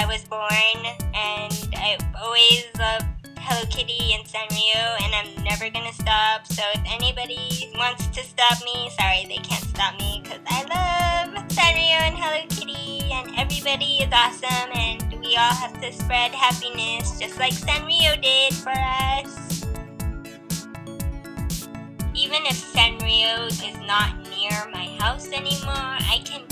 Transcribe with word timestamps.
I 0.00 0.06
was 0.06 0.22
born, 0.24 0.86
and 1.12 1.74
I 1.74 1.98
always 2.22 2.66
loved 2.78 3.06
Hello 3.38 3.66
Kitty 3.68 4.14
and 4.14 4.24
Sanrio, 4.24 4.96
and 5.02 5.12
I'm 5.12 5.42
never 5.42 5.68
gonna 5.70 5.92
stop. 5.92 6.46
So 6.46 6.62
if 6.74 6.82
anybody 6.86 7.68
wants 7.74 8.06
to 8.06 8.22
stop 8.22 8.62
me, 8.64 8.90
sorry, 8.96 9.26
they 9.26 9.42
can't 9.42 9.64
stop 9.64 9.98
me 9.98 10.20
because 10.22 10.38
I 10.46 10.62
love 10.62 11.34
Sanrio 11.48 11.98
and 12.06 12.16
Hello 12.16 12.46
Kitty, 12.48 13.10
and 13.10 13.36
everybody 13.36 13.98
is 13.98 14.12
awesome, 14.12 14.70
and 14.72 15.20
we 15.20 15.34
all 15.34 15.52
have 15.52 15.80
to 15.80 15.92
spread 15.92 16.30
happiness 16.30 17.18
just 17.18 17.40
like 17.40 17.52
Sanrio 17.52 18.22
did 18.22 18.54
for 18.54 18.70
us. 18.70 19.64
Even 22.14 22.46
if 22.46 22.72
Sanrio 22.72 23.48
is 23.48 23.86
not 23.86 24.14
near 24.30 24.70
my 24.72 24.96
house 25.00 25.26
anymore, 25.32 25.74
I 25.74 26.22
can 26.24 26.47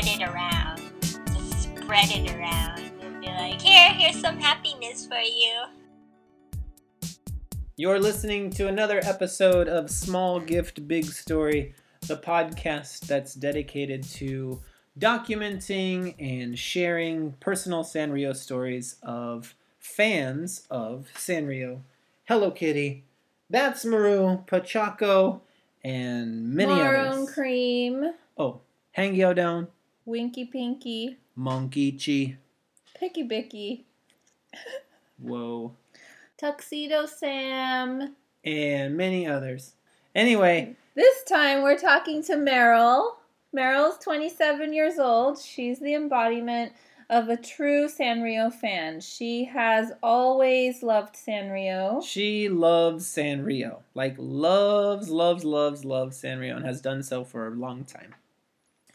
spread 0.00 0.20
it 0.20 0.28
around. 0.28 0.78
Just 1.02 1.62
spread 1.76 2.10
it 2.10 2.34
around 2.34 2.80
and 3.02 3.20
be 3.20 3.26
like, 3.26 3.60
here, 3.60 3.90
here's 3.92 4.18
some 4.18 4.38
happiness 4.38 5.06
for 5.06 5.18
you. 5.18 5.64
You're 7.76 7.98
listening 7.98 8.48
to 8.52 8.66
another 8.66 9.00
episode 9.04 9.68
of 9.68 9.90
Small 9.90 10.40
Gift 10.40 10.88
Big 10.88 11.04
Story, 11.04 11.74
the 12.06 12.16
podcast 12.16 13.00
that's 13.00 13.34
dedicated 13.34 14.02
to 14.14 14.62
documenting 14.98 16.14
and 16.18 16.58
sharing 16.58 17.32
personal 17.32 17.84
Sanrio 17.84 18.34
stories 18.34 18.96
of 19.02 19.54
fans 19.78 20.66
of 20.70 21.08
Sanrio. 21.14 21.80
Hello 22.24 22.50
Kitty, 22.50 23.04
that's 23.50 23.84
Maru, 23.84 24.38
Pochacco, 24.46 25.40
and 25.84 26.54
many 26.54 26.72
Maroon 26.72 27.06
others. 27.08 27.34
cream, 27.34 28.12
Oh, 28.38 28.60
hang 28.92 29.14
Hangyodon, 29.14 29.68
Winky 30.04 30.44
Pinky, 30.46 31.18
Monkichi. 31.38 32.36
Picky 32.98 33.22
Bicky, 33.22 33.84
Whoa. 35.18 35.72
Tuxedo 36.38 37.06
Sam. 37.06 38.14
And 38.44 38.96
many 38.96 39.26
others. 39.26 39.74
Anyway, 40.14 40.74
This 40.94 41.22
time 41.24 41.62
we're 41.62 41.78
talking 41.78 42.22
to 42.24 42.34
Meryl. 42.34 43.12
Meryl's 43.54 43.98
27 44.02 44.72
years 44.72 44.98
old. 44.98 45.38
She's 45.38 45.78
the 45.78 45.94
embodiment 45.94 46.72
of 47.10 47.28
a 47.28 47.36
true 47.36 47.88
Sanrio 47.88 48.52
fan. 48.52 49.00
She 49.00 49.44
has 49.46 49.92
always 50.02 50.82
loved 50.82 51.14
Sanrio. 51.16 52.02
She 52.04 52.48
loves 52.48 53.06
Sanrio. 53.06 53.80
Like 53.94 54.14
loves, 54.18 55.10
loves, 55.10 55.44
loves, 55.44 55.84
loves 55.84 56.20
Sanrio 56.22 56.56
and 56.56 56.64
has 56.64 56.80
done 56.80 57.02
so 57.02 57.24
for 57.24 57.46
a 57.48 57.50
long 57.50 57.84
time. 57.84 58.14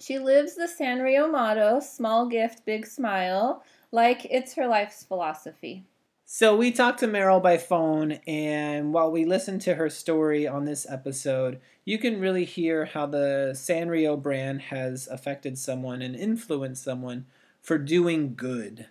She 0.06 0.20
lives 0.20 0.53
the 0.53 0.67
Sanrio 0.67 1.31
motto, 1.31 1.80
small 1.80 2.28
gift, 2.28 2.64
big 2.64 2.86
smile, 2.86 3.64
like 3.92 4.28
it's 4.30 4.53
her 4.53 4.67
life's 4.67 5.03
philosophy. 5.03 5.88
So 6.25 6.56
we 6.56 6.72
talked 6.72 7.00
to 7.00 7.08
Meryl 7.08 7.42
by 7.42 7.58
phone, 7.58 8.20
and 8.28 8.94
while 8.94 9.09
we 9.09 9.26
listened 9.26 9.61
to 9.61 9.73
her 9.73 9.89
story 9.89 10.45
on 10.48 10.66
this 10.66 10.86
episode, 10.88 11.59
you 11.86 11.98
can 11.98 12.20
really 12.20 12.45
hear 12.45 12.86
how 12.86 13.08
the 13.08 13.53
Sanrio 13.56 14.22
brand 14.22 14.61
has 14.64 15.08
affected 15.08 15.58
someone 15.58 16.03
and 16.03 16.16
influenced 16.16 16.83
someone 16.83 17.26
for 17.64 17.80
doing 17.80 18.36
good. 18.36 18.86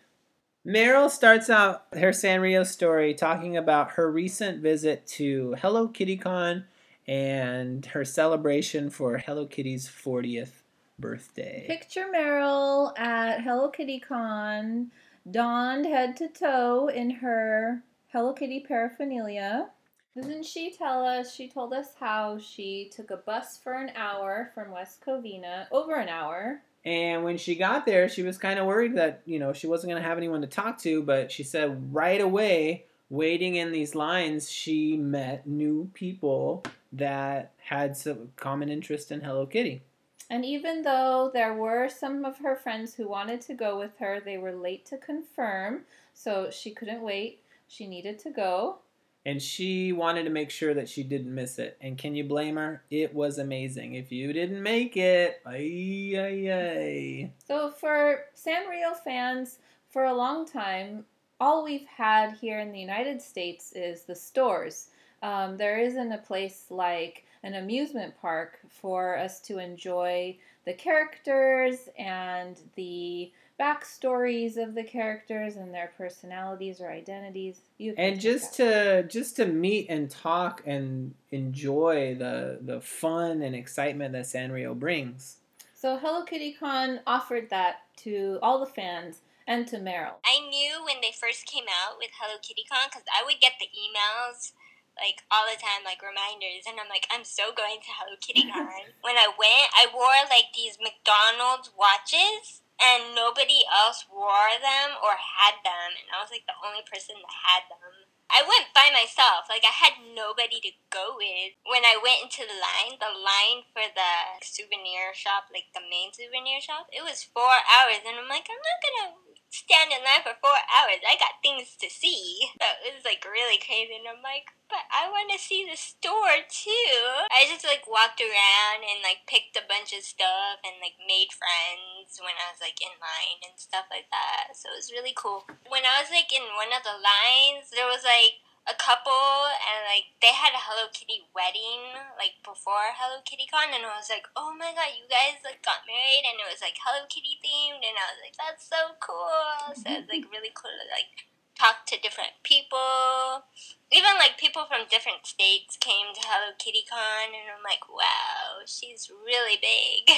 Meryl 0.67 1.09
starts 1.09 1.49
out 1.49 1.85
her 1.93 2.11
Sanrio 2.11 2.67
story 2.67 3.15
talking 3.15 3.57
about 3.57 3.93
her 3.93 4.11
recent 4.11 4.61
visit 4.61 5.07
to 5.07 5.55
Hello 5.61 5.87
Kitty 5.87 6.17
Con 6.17 6.65
and 7.07 7.87
her 7.87 8.05
celebration 8.05 8.91
for 8.91 9.19
Hello 9.19 9.47
Kitty's 9.47 9.87
40th 9.87 10.64
birthday. 10.99 11.65
Picture 11.67 12.07
Meryl 12.15 12.99
at 12.99 13.43
Hello 13.43 13.69
Kitty 13.69 14.01
Con, 14.01 14.91
donned 15.31 15.87
head 15.87 16.17
to 16.17 16.29
toe 16.29 16.89
in 16.89 17.11
her 17.11 17.83
Hello 18.09 18.33
Kitty 18.33 18.61
paraphernalia. 18.61 19.71
Doesn't 20.17 20.45
she 20.45 20.71
tell 20.71 21.05
us? 21.05 21.35
She 21.35 21.49
told 21.49 21.73
us 21.73 21.89
how 21.99 22.39
she 22.39 22.91
took 22.95 23.11
a 23.11 23.17
bus 23.17 23.59
for 23.59 23.75
an 23.75 23.91
hour 23.97 24.53
from 24.55 24.71
West 24.71 25.05
Covina, 25.05 25.67
over 25.73 25.97
an 25.97 26.09
hour. 26.09 26.61
And 26.85 27.25
when 27.25 27.37
she 27.39 27.57
got 27.57 27.87
there, 27.87 28.09
she 28.09 28.23
was 28.23 28.39
kind 28.39 28.59
of 28.61 28.67
worried 28.67 28.95
that, 28.97 29.23
you 29.25 29.39
know, 29.39 29.53
she 29.53 29.67
wasn't 29.67 29.91
going 29.91 30.03
to 30.03 30.09
have 30.09 30.19
anyone 30.19 30.43
to 30.43 30.47
talk 30.47 30.79
to, 30.83 31.03
but 31.03 31.33
she 31.33 31.43
said 31.43 31.93
right 31.93 32.21
away, 32.21 32.85
waiting 33.11 33.57
in 33.57 33.73
these 33.73 33.95
lines, 33.95 34.51
she 34.51 34.97
met 34.97 35.47
new 35.47 35.91
people 35.95 36.65
that 36.93 37.53
had 37.57 37.97
some 37.97 38.31
common 38.37 38.69
interest 38.69 39.11
in 39.11 39.23
Hello 39.23 39.47
Kitty. 39.47 39.83
And 40.31 40.45
even 40.45 40.83
though 40.83 41.31
there 41.33 41.55
were 41.55 41.89
some 41.89 42.25
of 42.25 42.39
her 42.39 42.57
friends 42.57 42.95
who 42.95 43.09
wanted 43.09 43.41
to 43.43 43.55
go 43.55 43.79
with 43.79 43.99
her, 43.99 44.21
they 44.21 44.39
were 44.39 44.53
late 44.53 44.87
to 44.87 44.97
confirm, 44.97 45.83
so 46.13 46.51
she 46.51 46.71
couldn't 46.71 47.03
wait. 47.03 47.41
She 47.69 47.87
needed 47.87 48.19
to 48.21 48.31
go. 48.31 48.79
And 49.27 49.41
she 49.41 49.93
wanted 49.93 50.25
to 50.25 50.31
make 50.31 50.51
sure 50.51 50.75
that 50.75 50.89
she 50.89 51.03
didn't 51.03 51.35
miss 51.35 51.59
it. 51.59 51.79
And 51.81 51.97
can 51.97 52.15
you 52.15 52.25
blame 52.25 52.57
her? 52.57 52.83
It 52.91 53.15
was 53.15 53.39
amazing. 53.39 53.95
If 53.95 54.13
you 54.13 54.33
didn't 54.35 54.63
make 54.63 54.97
it, 54.97 55.41
ay, 55.47 56.13
ay, 56.17 56.53
ay. 56.53 57.33
So 57.47 57.71
for 57.71 58.27
Sanrio 58.37 58.95
fans, 59.03 59.59
for 59.89 60.05
a 60.05 60.15
long 60.15 60.47
time, 60.47 61.07
all 61.41 61.65
we've 61.65 61.87
had 61.87 62.35
here 62.35 62.61
in 62.61 62.71
the 62.71 62.81
United 62.81 63.23
States 63.23 63.73
is 63.73 64.03
the 64.03 64.15
stores. 64.15 64.89
Um, 65.23 65.57
there 65.57 65.79
isn't 65.79 66.13
a 66.13 66.19
place 66.19 66.67
like 66.69 67.25
an 67.45 67.55
amusement 67.55 68.15
park 68.21 68.59
for 68.69 69.17
us 69.17 69.39
to 69.39 69.59
enjoy 69.59 70.37
the 70.65 70.73
characters 70.73 71.91
and 71.99 72.59
the 72.75 73.31
backstories 73.61 74.57
of 74.57 74.75
the 74.75 74.83
characters 74.83 75.57
and 75.57 75.73
their 75.73 75.93
personalities 75.97 76.81
or 76.81 76.91
identities. 76.91 77.61
You 77.79 77.95
and 77.99 78.19
just 78.19 78.55
to 78.57 79.05
just 79.05 79.37
to 79.37 79.47
meet 79.47 79.87
and 79.91 80.11
talk 80.11 80.63
and 80.67 81.15
enjoy 81.31 82.17
the 82.19 82.59
the 82.63 82.81
fun 82.81 83.43
and 83.43 83.55
excitement 83.55 84.13
that 84.13 84.25
Sanrio 84.25 84.77
brings. 84.77 85.37
so 85.75 85.99
Hello 85.99 86.25
Kitty 86.25 86.57
Con 86.59 87.01
offered 87.07 87.51
that 87.51 87.83
to 87.99 88.39
all 88.43 88.59
the 88.59 88.67
fans 88.67 89.19
and 89.47 89.69
to 89.69 89.77
Meryl. 89.77 90.15
I 90.25 90.41
knew 90.49 90.83
when 90.87 90.97
they 91.03 91.13
first 91.13 91.47
came 91.47 91.65
out 91.85 91.99
with 91.99 92.11
Hello 92.19 92.39
Kitty 92.43 92.65
Con 92.69 92.89
because 92.89 93.05
I 93.15 93.23
would 93.25 93.39
get 93.41 93.53
the 93.61 93.67
emails 93.67 94.53
like 94.99 95.27
all 95.31 95.47
the 95.47 95.59
time, 95.59 95.83
like 95.83 96.03
reminders, 96.03 96.67
and 96.67 96.79
I'm 96.79 96.91
like, 96.91 97.07
I'm 97.11 97.27
so 97.27 97.51
going 97.51 97.83
to 97.83 97.91
Hello 97.99 98.15
Kitty 98.19 98.47
Con. 98.47 98.95
when 99.07 99.19
I 99.19 99.31
went, 99.35 99.71
I 99.75 99.91
wore 99.91 100.23
like 100.31 100.55
these 100.55 100.79
McDonald's 100.79 101.75
watches, 101.75 102.65
and 102.79 103.15
nobody 103.15 103.63
else 103.71 104.07
wore 104.11 104.55
them 104.59 104.99
or 104.99 105.15
had 105.19 105.63
them, 105.63 105.95
and 105.95 106.11
I 106.11 106.23
was 106.23 106.31
like 106.31 106.47
the 106.47 106.59
only 106.63 106.83
person 106.87 107.19
that 107.19 107.45
had 107.47 107.65
them. 107.71 108.07
I 108.33 108.43
went 108.43 108.73
by 108.75 108.91
myself, 108.91 109.47
like 109.47 109.63
I 109.63 109.71
had 109.71 110.01
nobody 110.01 110.59
to 110.59 110.73
go 110.91 111.15
with. 111.15 111.55
When 111.69 111.87
I 111.87 112.01
went 112.01 112.27
into 112.27 112.43
the 112.43 112.57
line, 112.57 112.99
the 112.99 113.13
line 113.15 113.69
for 113.71 113.85
the 113.85 114.43
souvenir 114.43 115.15
shop, 115.15 115.53
like 115.55 115.71
the 115.71 115.85
main 115.85 116.11
souvenir 116.11 116.59
shop, 116.59 116.91
it 116.91 117.05
was 117.05 117.23
four 117.23 117.63
hours, 117.63 118.03
and 118.03 118.19
I'm 118.19 118.27
like, 118.27 118.49
I'm 118.51 118.59
not 118.59 118.81
gonna 118.83 119.24
stand 119.55 119.95
in 119.95 120.03
line 120.03 120.27
for 120.27 120.35
four 120.43 120.59
hours. 120.67 120.99
I 121.07 121.15
got 121.15 121.39
things 121.39 121.79
to 121.79 121.87
see. 121.87 122.51
So 122.59 122.67
it 122.83 122.99
was 122.99 123.07
like 123.07 123.23
really 123.23 123.63
crazy. 123.63 123.95
And 123.95 124.11
I'm 124.11 124.19
like, 124.19 124.51
but 124.67 124.83
I 124.91 125.07
want 125.07 125.31
to 125.31 125.39
see 125.39 125.63
the 125.63 125.79
store 125.79 126.43
too. 126.51 126.99
I 127.31 127.47
just 127.47 127.63
like 127.63 127.87
walked 127.87 128.19
around 128.19 128.83
and 128.83 129.07
like 129.07 129.31
picked 129.31 129.55
a 129.55 129.63
bunch 129.71 129.95
of 129.95 130.03
stuff 130.03 130.59
and 130.67 130.83
like 130.83 130.99
made 131.07 131.31
friends 131.31 132.19
when 132.19 132.35
I 132.35 132.51
was 132.51 132.59
like 132.59 132.83
in 132.83 132.99
line 132.99 133.47
and 133.47 133.55
stuff 133.55 133.87
like 133.95 134.11
that. 134.11 134.59
So 134.59 134.75
it 134.75 134.79
was 134.83 134.91
really 134.91 135.15
cool. 135.15 135.47
When 135.71 135.87
I 135.87 136.03
was 136.03 136.11
like 136.11 136.35
in 136.35 136.45
one 136.59 136.75
of 136.75 136.83
the 136.83 136.99
lines, 136.99 137.71
there 137.71 137.87
was 137.87 138.03
like 138.03 138.43
a 138.65 138.73
couple 138.73 139.45
and 139.61 139.85
like 139.85 140.17
they 140.25 140.33
had 140.33 140.57
a 140.57 140.65
Hello 140.65 140.89
Kitty 140.89 141.29
wedding 141.37 142.01
like 142.17 142.41
before 142.41 142.97
Hello 142.97 143.21
Kitty 143.21 143.45
Con 143.45 143.69
and 143.69 143.85
I 143.85 143.93
was 144.01 144.09
like, 144.09 144.25
Oh 144.33 144.57
my 144.57 144.73
god, 144.73 144.97
you 144.97 145.05
guys 145.05 145.45
like 145.45 145.61
got 145.61 145.85
married 145.85 146.25
and 146.25 146.41
it 146.41 146.49
was 146.49 146.65
like 146.65 146.81
Hello 146.81 147.05
Kitty 147.05 147.37
themed 147.45 147.85
and 147.85 147.97
I 147.97 148.09
was 148.09 148.21
like, 148.25 148.37
That's 148.41 148.65
so 148.65 148.97
cool. 149.05 149.77
So 149.77 149.85
it 149.93 150.09
was 150.09 150.11
like 150.11 150.33
really 150.33 150.53
cool 150.57 150.73
to 150.73 150.87
like 150.89 151.29
talk 151.53 151.85
to 151.93 152.01
different 152.01 152.41
people. 152.41 153.45
Even 153.93 154.17
like 154.17 154.41
people 154.41 154.65
from 154.65 154.89
different 154.89 155.29
states 155.29 155.77
came 155.77 156.17
to 156.17 156.25
Hello 156.25 156.57
Kitty 156.57 156.89
Con 156.89 157.37
and 157.37 157.53
I'm 157.53 157.61
like, 157.61 157.85
Wow, 157.85 158.65
she's 158.65 159.13
really 159.13 159.61
big. 159.61 160.09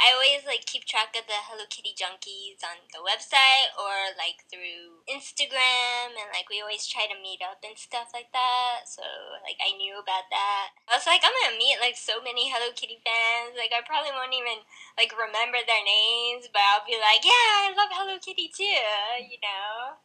I 0.00 0.16
always 0.16 0.48
like 0.48 0.64
keep 0.64 0.88
track 0.88 1.12
of 1.12 1.28
the 1.28 1.36
Hello 1.44 1.68
Kitty 1.68 1.92
junkies 1.92 2.64
on 2.64 2.88
the 2.88 3.04
website 3.04 3.68
or 3.76 4.16
like 4.16 4.48
through 4.48 5.04
Instagram 5.04 6.16
and 6.16 6.32
like 6.32 6.48
we 6.48 6.64
always 6.64 6.88
try 6.88 7.04
to 7.04 7.20
meet 7.20 7.44
up 7.44 7.60
and 7.60 7.76
stuff 7.76 8.08
like 8.16 8.32
that. 8.32 8.88
So 8.88 9.04
like 9.44 9.60
I 9.60 9.76
knew 9.76 10.00
about 10.00 10.32
that. 10.32 10.72
I 10.88 10.96
was 10.96 11.04
like 11.04 11.20
I'm 11.20 11.36
gonna 11.44 11.60
meet 11.60 11.76
like 11.84 12.00
so 12.00 12.24
many 12.24 12.48
Hello 12.48 12.72
Kitty 12.72 13.04
fans. 13.04 13.60
Like 13.60 13.76
I 13.76 13.84
probably 13.84 14.16
won't 14.16 14.32
even 14.32 14.64
like 14.96 15.12
remember 15.12 15.60
their 15.60 15.84
names, 15.84 16.48
but 16.48 16.64
I'll 16.64 16.88
be 16.88 16.96
like, 16.96 17.20
yeah, 17.20 17.68
I 17.68 17.76
love 17.76 17.92
Hello 17.92 18.16
Kitty 18.16 18.48
too. 18.48 18.80
You 19.20 19.36
know. 19.44 20.00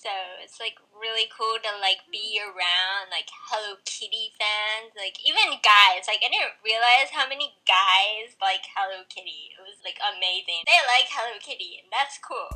So 0.00 0.08
it's 0.42 0.56
like 0.58 0.80
really 0.96 1.28
cool 1.28 1.60
to 1.60 1.72
like 1.76 2.08
be 2.10 2.40
around 2.40 3.12
like 3.12 3.28
Hello 3.52 3.76
Kitty 3.84 4.32
fans, 4.40 4.96
like 4.96 5.20
even 5.20 5.60
guys. 5.60 6.08
Like 6.08 6.24
I 6.24 6.32
didn't 6.32 6.56
realize 6.64 7.12
how 7.12 7.28
many 7.28 7.52
guys 7.68 8.32
like 8.40 8.64
Hello 8.72 9.04
Kitty. 9.12 9.52
It 9.52 9.60
was 9.60 9.76
like 9.84 10.00
amazing. 10.00 10.64
They 10.64 10.80
like 10.88 11.04
Hello 11.12 11.36
Kitty, 11.44 11.84
and 11.84 11.92
that's 11.92 12.16
cool. 12.24 12.48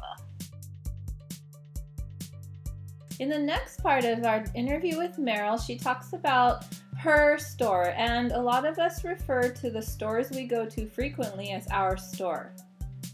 In 3.20 3.28
the 3.28 3.38
next 3.38 3.82
part 3.82 4.06
of 4.06 4.24
our 4.24 4.42
interview 4.54 4.96
with 4.96 5.18
Meryl, 5.18 5.60
she 5.60 5.76
talks 5.76 6.14
about 6.14 6.64
her 6.96 7.36
store, 7.36 7.92
and 7.94 8.32
a 8.32 8.40
lot 8.40 8.64
of 8.64 8.78
us 8.78 9.04
refer 9.04 9.50
to 9.50 9.68
the 9.68 9.82
stores 9.82 10.30
we 10.30 10.46
go 10.46 10.64
to 10.64 10.88
frequently 10.88 11.50
as 11.50 11.68
our 11.68 11.98
store. 11.98 12.54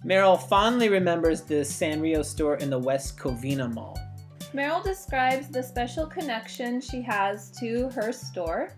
Meryl 0.07 0.41
fondly 0.41 0.89
remembers 0.89 1.43
the 1.43 1.67
Sanrio 1.67 2.25
store 2.25 2.55
in 2.59 2.71
the 2.71 2.79
West 2.79 3.19
Covina 3.19 3.69
Mall. 3.75 3.99
Meryl 4.55 4.83
describes 4.83 5.49
the 5.49 5.63
special 5.63 6.07
connection 6.07 6.81
she 6.81 7.01
has 7.03 7.51
to 7.61 7.89
her 7.91 8.13
store. 8.13 8.75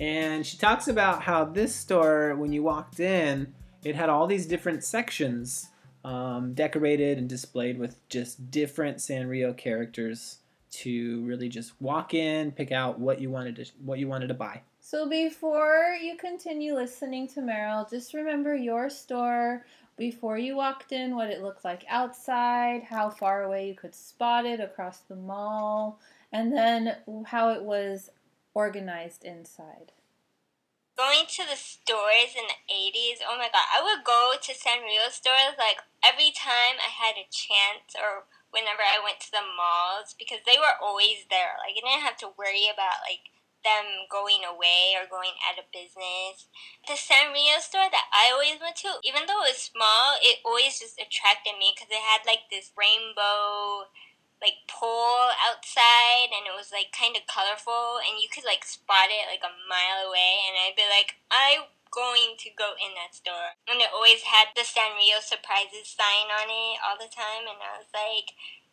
And 0.00 0.44
she 0.44 0.56
talks 0.56 0.88
about 0.88 1.22
how 1.22 1.44
this 1.44 1.74
store, 1.74 2.34
when 2.34 2.52
you 2.52 2.62
walked 2.62 2.98
in, 2.98 3.54
it 3.84 3.94
had 3.94 4.08
all 4.08 4.26
these 4.26 4.46
different 4.46 4.82
sections 4.82 5.68
um, 6.04 6.54
decorated 6.54 7.18
and 7.18 7.28
displayed 7.28 7.78
with 7.78 7.96
just 8.08 8.50
different 8.50 8.98
Sanrio 8.98 9.56
characters 9.56 10.38
to 10.70 11.24
really 11.24 11.48
just 11.48 11.80
walk 11.80 12.14
in, 12.14 12.50
pick 12.52 12.72
out 12.72 12.98
what 12.98 13.20
you 13.20 13.30
wanted 13.30 13.56
to 13.56 13.66
what 13.84 13.98
you 13.98 14.08
wanted 14.08 14.28
to 14.28 14.34
buy. 14.34 14.62
So 14.80 15.08
before 15.08 15.96
you 16.00 16.16
continue 16.16 16.74
listening 16.74 17.28
to 17.28 17.40
Meryl, 17.40 17.88
just 17.88 18.14
remember 18.14 18.54
your 18.54 18.88
store 18.88 19.66
before 20.00 20.38
you 20.38 20.56
walked 20.56 20.92
in, 20.92 21.14
what 21.14 21.28
it 21.28 21.42
looked 21.42 21.62
like 21.62 21.84
outside, 21.86 22.88
how 22.88 23.10
far 23.10 23.44
away 23.44 23.68
you 23.68 23.74
could 23.74 23.94
spot 23.94 24.46
it 24.46 24.58
across 24.58 25.00
the 25.00 25.14
mall, 25.14 26.00
and 26.32 26.50
then 26.50 26.96
how 27.26 27.50
it 27.50 27.62
was 27.62 28.08
organized 28.54 29.24
inside. 29.24 29.92
Going 30.96 31.28
to 31.28 31.44
the 31.44 31.54
stores 31.54 32.32
in 32.32 32.48
the 32.48 32.60
80s, 32.72 33.20
oh 33.28 33.36
my 33.36 33.52
god, 33.52 33.68
I 33.76 33.84
would 33.84 34.02
go 34.02 34.32
to 34.40 34.52
Sanrio 34.56 35.12
stores 35.12 35.60
like 35.60 35.84
every 36.00 36.32
time 36.32 36.80
I 36.80 36.88
had 36.88 37.20
a 37.20 37.28
chance 37.28 37.92
or 37.92 38.24
whenever 38.50 38.80
I 38.80 39.04
went 39.04 39.20
to 39.20 39.30
the 39.30 39.44
malls 39.44 40.16
because 40.16 40.40
they 40.48 40.56
were 40.56 40.80
always 40.80 41.28
there. 41.28 41.60
Like, 41.60 41.76
I 41.76 41.84
didn't 41.84 42.08
have 42.08 42.16
to 42.24 42.32
worry 42.40 42.72
about 42.72 43.04
like 43.04 43.28
them 43.64 44.08
going 44.08 44.42
away 44.44 44.96
or 44.96 45.08
going 45.08 45.36
out 45.44 45.60
of 45.60 45.68
business. 45.72 46.48
The 46.86 46.96
Sanrio 46.96 47.60
store 47.60 47.88
that 47.88 48.08
I 48.12 48.32
always 48.32 48.60
went 48.60 48.76
to, 48.84 49.00
even 49.04 49.28
though 49.28 49.44
it 49.44 49.54
was 49.56 49.70
small, 49.70 50.16
it 50.20 50.40
always 50.44 50.80
just 50.80 51.00
attracted 51.00 51.56
me 51.60 51.72
because 51.76 51.92
it 51.92 52.00
had 52.00 52.24
like 52.24 52.48
this 52.48 52.72
rainbow 52.76 53.88
like 54.40 54.64
pole 54.64 55.28
outside 55.44 56.32
and 56.32 56.48
it 56.48 56.56
was 56.56 56.72
like 56.72 56.88
kind 56.96 57.12
of 57.12 57.28
colorful 57.28 58.00
and 58.00 58.16
you 58.24 58.28
could 58.32 58.48
like 58.48 58.64
spot 58.64 59.12
it 59.12 59.28
like 59.28 59.44
a 59.44 59.52
mile 59.68 60.08
away 60.08 60.48
and 60.48 60.56
I'd 60.56 60.80
be 60.80 60.88
like 60.88 61.20
I'm 61.28 61.68
going 61.92 62.40
to 62.40 62.48
go 62.56 62.72
in 62.80 62.96
that 62.96 63.12
store 63.12 63.52
and 63.68 63.84
it 63.84 63.92
always 63.92 64.24
had 64.24 64.48
the 64.56 64.64
Sanrio 64.64 65.20
surprises 65.20 65.92
sign 65.92 66.32
on 66.32 66.48
it 66.48 66.80
all 66.80 66.96
the 66.96 67.12
time 67.12 67.44
and 67.44 67.60
I 67.60 67.84
was 67.84 67.92
like 67.92 68.32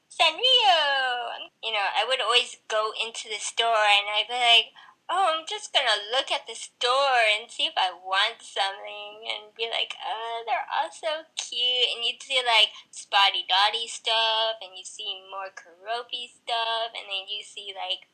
Sanrio. 0.09 1.49
You 1.63 1.71
know, 1.73 1.87
I 1.95 2.05
would 2.07 2.21
always 2.21 2.57
go 2.67 2.91
into 2.95 3.29
the 3.29 3.39
store 3.39 3.85
and 3.85 4.07
I'd 4.09 4.27
be 4.27 4.35
like, 4.35 4.71
oh, 5.09 5.39
I'm 5.39 5.45
just 5.47 5.71
gonna 5.71 6.11
look 6.11 6.31
at 6.31 6.47
the 6.47 6.55
store 6.55 7.23
and 7.31 7.49
see 7.49 7.67
if 7.67 7.77
I 7.77 7.95
want 7.95 8.43
something 8.43 9.23
and 9.23 9.55
be 9.55 9.71
like, 9.71 9.95
oh, 10.03 10.43
they're 10.45 10.67
all 10.67 10.91
so 10.91 11.27
cute. 11.39 11.95
And 11.95 12.03
you'd 12.03 12.21
see 12.21 12.43
like 12.43 12.75
Spottie 12.91 13.47
Dottie 13.47 13.87
stuff 13.87 14.59
and 14.61 14.75
you 14.75 14.83
see 14.83 15.23
more 15.31 15.51
Keroppi 15.55 16.27
stuff 16.31 16.91
and 16.91 17.07
then 17.07 17.31
you 17.31 17.43
see 17.43 17.71
like 17.71 18.11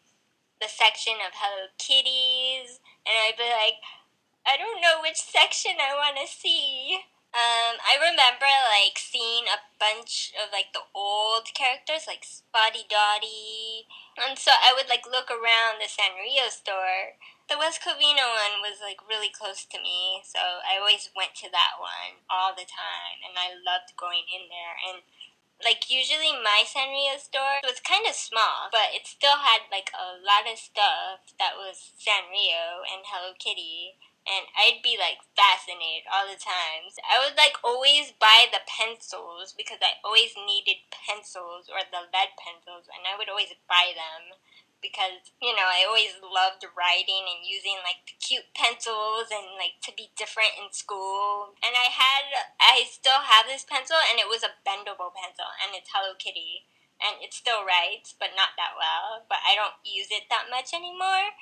the 0.61 0.69
section 0.69 1.17
of 1.25 1.33
Hello 1.33 1.67
Kitties 1.77 2.79
and 3.05 3.15
I'd 3.25 3.37
be 3.37 3.49
like, 3.49 3.81
I 4.45 4.57
don't 4.57 4.81
know 4.81 5.01
which 5.01 5.17
section 5.17 5.79
I 5.79 5.95
want 5.95 6.17
to 6.21 6.27
see. 6.27 6.99
Um, 7.33 7.81
I 7.81 7.97
remember 7.97 8.45
like 8.69 9.01
seeing 9.01 9.49
a 9.49 9.57
bunch 9.81 10.29
of 10.37 10.53
like 10.53 10.69
the 10.69 10.85
old 10.93 11.49
characters 11.57 12.05
like 12.05 12.21
Spottie 12.21 12.85
Dottie, 12.85 13.89
and 14.21 14.37
so 14.37 14.53
I 14.53 14.69
would 14.77 14.85
like 14.85 15.09
look 15.09 15.33
around 15.33 15.81
the 15.81 15.89
Sanrio 15.89 16.53
store. 16.53 17.17
The 17.49 17.57
West 17.57 17.81
Covina 17.81 18.29
one 18.29 18.61
was 18.61 18.85
like 18.85 19.01
really 19.09 19.33
close 19.33 19.65
to 19.65 19.81
me, 19.81 20.21
so 20.21 20.61
I 20.61 20.77
always 20.77 21.09
went 21.17 21.33
to 21.41 21.49
that 21.49 21.81
one 21.81 22.21
all 22.29 22.53
the 22.53 22.69
time, 22.69 23.25
and 23.25 23.33
I 23.33 23.57
loved 23.57 23.97
going 23.97 24.29
in 24.29 24.45
there. 24.53 24.77
And 24.85 25.01
like 25.65 25.89
usually 25.89 26.37
my 26.37 26.61
Sanrio 26.69 27.17
store 27.17 27.65
was 27.65 27.81
kind 27.81 28.05
of 28.05 28.13
small, 28.13 28.69
but 28.69 28.93
it 28.93 29.09
still 29.09 29.41
had 29.41 29.73
like 29.73 29.89
a 29.97 30.21
lot 30.21 30.45
of 30.45 30.61
stuff 30.61 31.33
that 31.41 31.57
was 31.57 31.97
Sanrio 31.97 32.85
and 32.85 33.09
Hello 33.09 33.33
Kitty 33.41 33.97
and 34.23 34.47
I'd 34.55 34.79
be 34.79 34.95
like 34.95 35.19
fascinated 35.35 36.07
all 36.07 36.27
the 36.27 36.39
times. 36.39 36.95
I 37.03 37.19
would 37.19 37.35
like 37.35 37.59
always 37.59 38.15
buy 38.15 38.47
the 38.47 38.63
pencils 38.63 39.51
because 39.51 39.83
I 39.83 39.99
always 40.03 40.35
needed 40.39 40.87
pencils 40.91 41.67
or 41.67 41.83
the 41.83 42.07
lead 42.07 42.39
pencils, 42.39 42.87
and 42.87 43.03
I 43.03 43.19
would 43.19 43.27
always 43.27 43.51
buy 43.67 43.91
them 43.91 44.39
because 44.79 45.31
you 45.39 45.55
know 45.55 45.67
I 45.67 45.87
always 45.87 46.19
loved 46.19 46.67
writing 46.75 47.23
and 47.27 47.47
using 47.47 47.79
like 47.83 48.03
the 48.07 48.19
cute 48.19 48.51
pencils 48.55 49.31
and 49.31 49.59
like 49.59 49.79
to 49.87 49.91
be 49.95 50.15
different 50.15 50.55
in 50.55 50.71
school. 50.71 51.55
And 51.59 51.75
I 51.75 51.91
had 51.91 52.27
I 52.59 52.87
still 52.87 53.27
have 53.27 53.47
this 53.47 53.67
pencil, 53.67 53.99
and 53.99 54.23
it 54.23 54.31
was 54.31 54.43
a 54.43 54.55
bendable 54.63 55.11
pencil, 55.11 55.51
and 55.59 55.75
it's 55.75 55.91
Hello 55.91 56.15
Kitty. 56.15 56.67
And 57.03 57.19
it 57.19 57.33
still 57.35 57.67
writes, 57.67 58.15
but 58.15 58.31
not 58.31 58.55
that 58.55 58.79
well. 58.79 59.27
But 59.27 59.43
I 59.43 59.59
don't 59.59 59.75
use 59.83 60.07
it 60.07 60.31
that 60.31 60.47
much 60.47 60.71
anymore 60.71 61.35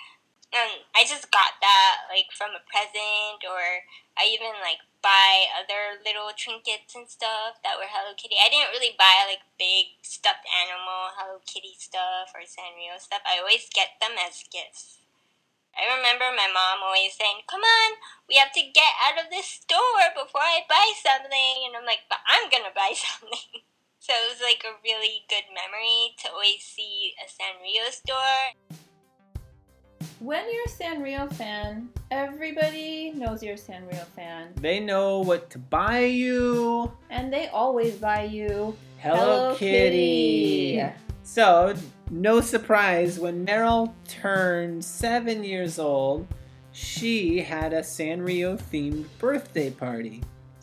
and 0.52 0.84
I 0.92 1.08
just 1.08 1.32
got 1.32 1.60
that 1.64 2.12
like 2.12 2.32
from 2.36 2.52
a 2.52 2.64
present, 2.68 3.44
or 3.48 3.88
I 4.20 4.28
even 4.28 4.52
like 4.60 4.84
buy 5.00 5.50
other 5.58 5.98
little 6.04 6.30
trinkets 6.36 6.94
and 6.94 7.10
stuff 7.10 7.64
that 7.64 7.80
were 7.80 7.90
Hello 7.90 8.14
Kitty. 8.14 8.38
I 8.38 8.52
didn't 8.52 8.76
really 8.76 8.94
buy 8.94 9.26
like 9.26 9.42
big 9.58 9.98
stuffed 10.04 10.46
animal 10.46 11.16
Hello 11.18 11.40
Kitty 11.48 11.74
stuff 11.80 12.36
or 12.36 12.44
Sanrio 12.46 13.00
stuff. 13.00 13.24
I 13.24 13.40
always 13.40 13.72
get 13.72 13.98
them 14.04 14.20
as 14.20 14.44
gifts. 14.52 15.00
I 15.72 15.88
remember 15.88 16.36
my 16.36 16.52
mom 16.52 16.84
always 16.84 17.16
saying, 17.16 17.48
"Come 17.48 17.64
on, 17.64 17.90
we 18.28 18.36
have 18.36 18.52
to 18.52 18.76
get 18.76 18.92
out 19.08 19.24
of 19.24 19.32
this 19.32 19.64
store 19.64 20.12
before 20.12 20.44
I 20.44 20.68
buy 20.68 20.92
something," 21.00 21.64
and 21.64 21.80
I'm 21.80 21.88
like, 21.88 22.04
"But 22.12 22.20
I'm 22.28 22.52
gonna 22.52 22.76
buy 22.76 22.92
something." 23.00 23.64
So 24.02 24.12
it 24.12 24.28
was 24.28 24.42
like 24.42 24.66
a 24.68 24.82
really 24.84 25.24
good 25.30 25.48
memory 25.54 26.18
to 26.26 26.32
always 26.32 26.64
see 26.66 27.16
a 27.22 27.26
Sanrio 27.30 27.88
store. 27.88 28.71
When 30.22 30.46
you're 30.54 30.66
a 30.66 30.70
Sanrio 30.70 31.34
fan, 31.34 31.90
everybody 32.12 33.12
knows 33.16 33.42
you're 33.42 33.56
a 33.56 33.58
Sanrio 33.58 34.06
fan. 34.06 34.50
They 34.56 34.80
know 34.80 35.22
what 35.22 35.50
to 35.50 35.58
buy 35.58 36.02
you. 36.02 36.92
And 37.10 37.34
they 37.34 37.48
always 37.48 37.96
buy 37.96 38.26
you 38.26 38.78
Hello, 39.00 39.16
Hello 39.18 39.56
Kitty. 39.56 40.76
Kitty. 40.76 40.94
So, 41.24 41.74
no 42.12 42.40
surprise, 42.40 43.18
when 43.18 43.48
Meryl 43.48 43.94
turned 44.08 44.86
seven 44.86 45.44
years 45.44 45.80
old, 45.80 46.28
she 46.72 47.40
had 47.40 47.74
a 47.74 47.82
Sanrio 47.82 48.62
themed 48.62 49.06
birthday 49.18 49.72
party. 49.72 50.22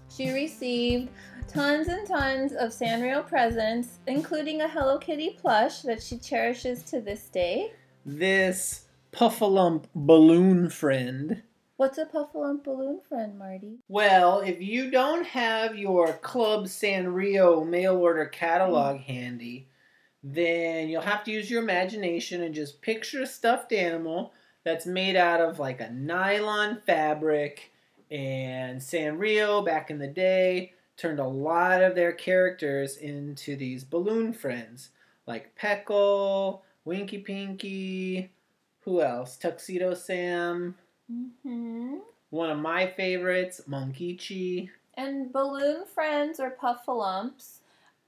She 0.08 0.30
received 0.30 1.08
tons 1.48 1.88
and 1.88 2.06
tons 2.06 2.52
of 2.52 2.70
Sanrio 2.70 3.26
presents, 3.26 3.98
including 4.06 4.60
a 4.60 4.68
Hello 4.68 4.98
Kitty 4.98 5.30
plush 5.30 5.82
that 5.82 6.00
she 6.00 6.16
cherishes 6.16 6.84
to 6.84 7.00
this 7.00 7.28
day. 7.28 7.72
This 8.06 8.84
Puffalump 9.12 9.84
balloon 9.94 10.68
friend. 10.70 11.42
What's 11.76 11.98
a 11.98 12.06
Puffalump 12.06 12.64
balloon 12.64 13.00
friend, 13.08 13.38
Marty? 13.38 13.78
Well, 13.88 14.40
if 14.40 14.60
you 14.60 14.90
don't 14.90 15.26
have 15.26 15.78
your 15.78 16.12
Club 16.14 16.66
Sanrio 16.66 17.66
mail 17.66 17.96
order 17.96 18.26
catalog 18.26 18.96
mm. 18.96 19.04
handy, 19.04 19.68
then 20.22 20.88
you'll 20.88 21.02
have 21.02 21.24
to 21.24 21.30
use 21.30 21.50
your 21.50 21.62
imagination 21.62 22.42
and 22.42 22.54
just 22.54 22.82
picture 22.82 23.22
a 23.22 23.26
stuffed 23.26 23.72
animal 23.72 24.32
that's 24.64 24.86
made 24.86 25.16
out 25.16 25.40
of 25.40 25.58
like 25.58 25.80
a 25.80 25.90
nylon 25.90 26.80
fabric. 26.84 27.72
And 28.10 28.80
Sanrio, 28.80 29.64
back 29.64 29.90
in 29.90 29.98
the 29.98 30.08
day, 30.08 30.72
turned 30.96 31.20
a 31.20 31.26
lot 31.26 31.82
of 31.82 31.94
their 31.94 32.12
characters 32.12 32.96
into 32.96 33.56
these 33.56 33.84
balloon 33.84 34.32
friends, 34.32 34.90
like 35.26 35.56
Pekkle, 35.56 36.62
Winky 36.84 37.18
Pinky, 37.18 38.30
who 38.88 39.02
else? 39.02 39.37
Tuxedo 39.37 39.92
Sam. 39.92 40.75
Mm-hmm. 41.12 41.97
One 42.30 42.50
of 42.50 42.59
my 42.59 42.87
favorites, 42.87 43.61
Monkichi. 43.68 44.71
And 44.97 45.30
Balloon 45.30 45.85
Friends 45.85 46.40
or 46.40 46.57
Puffalumps 46.61 47.59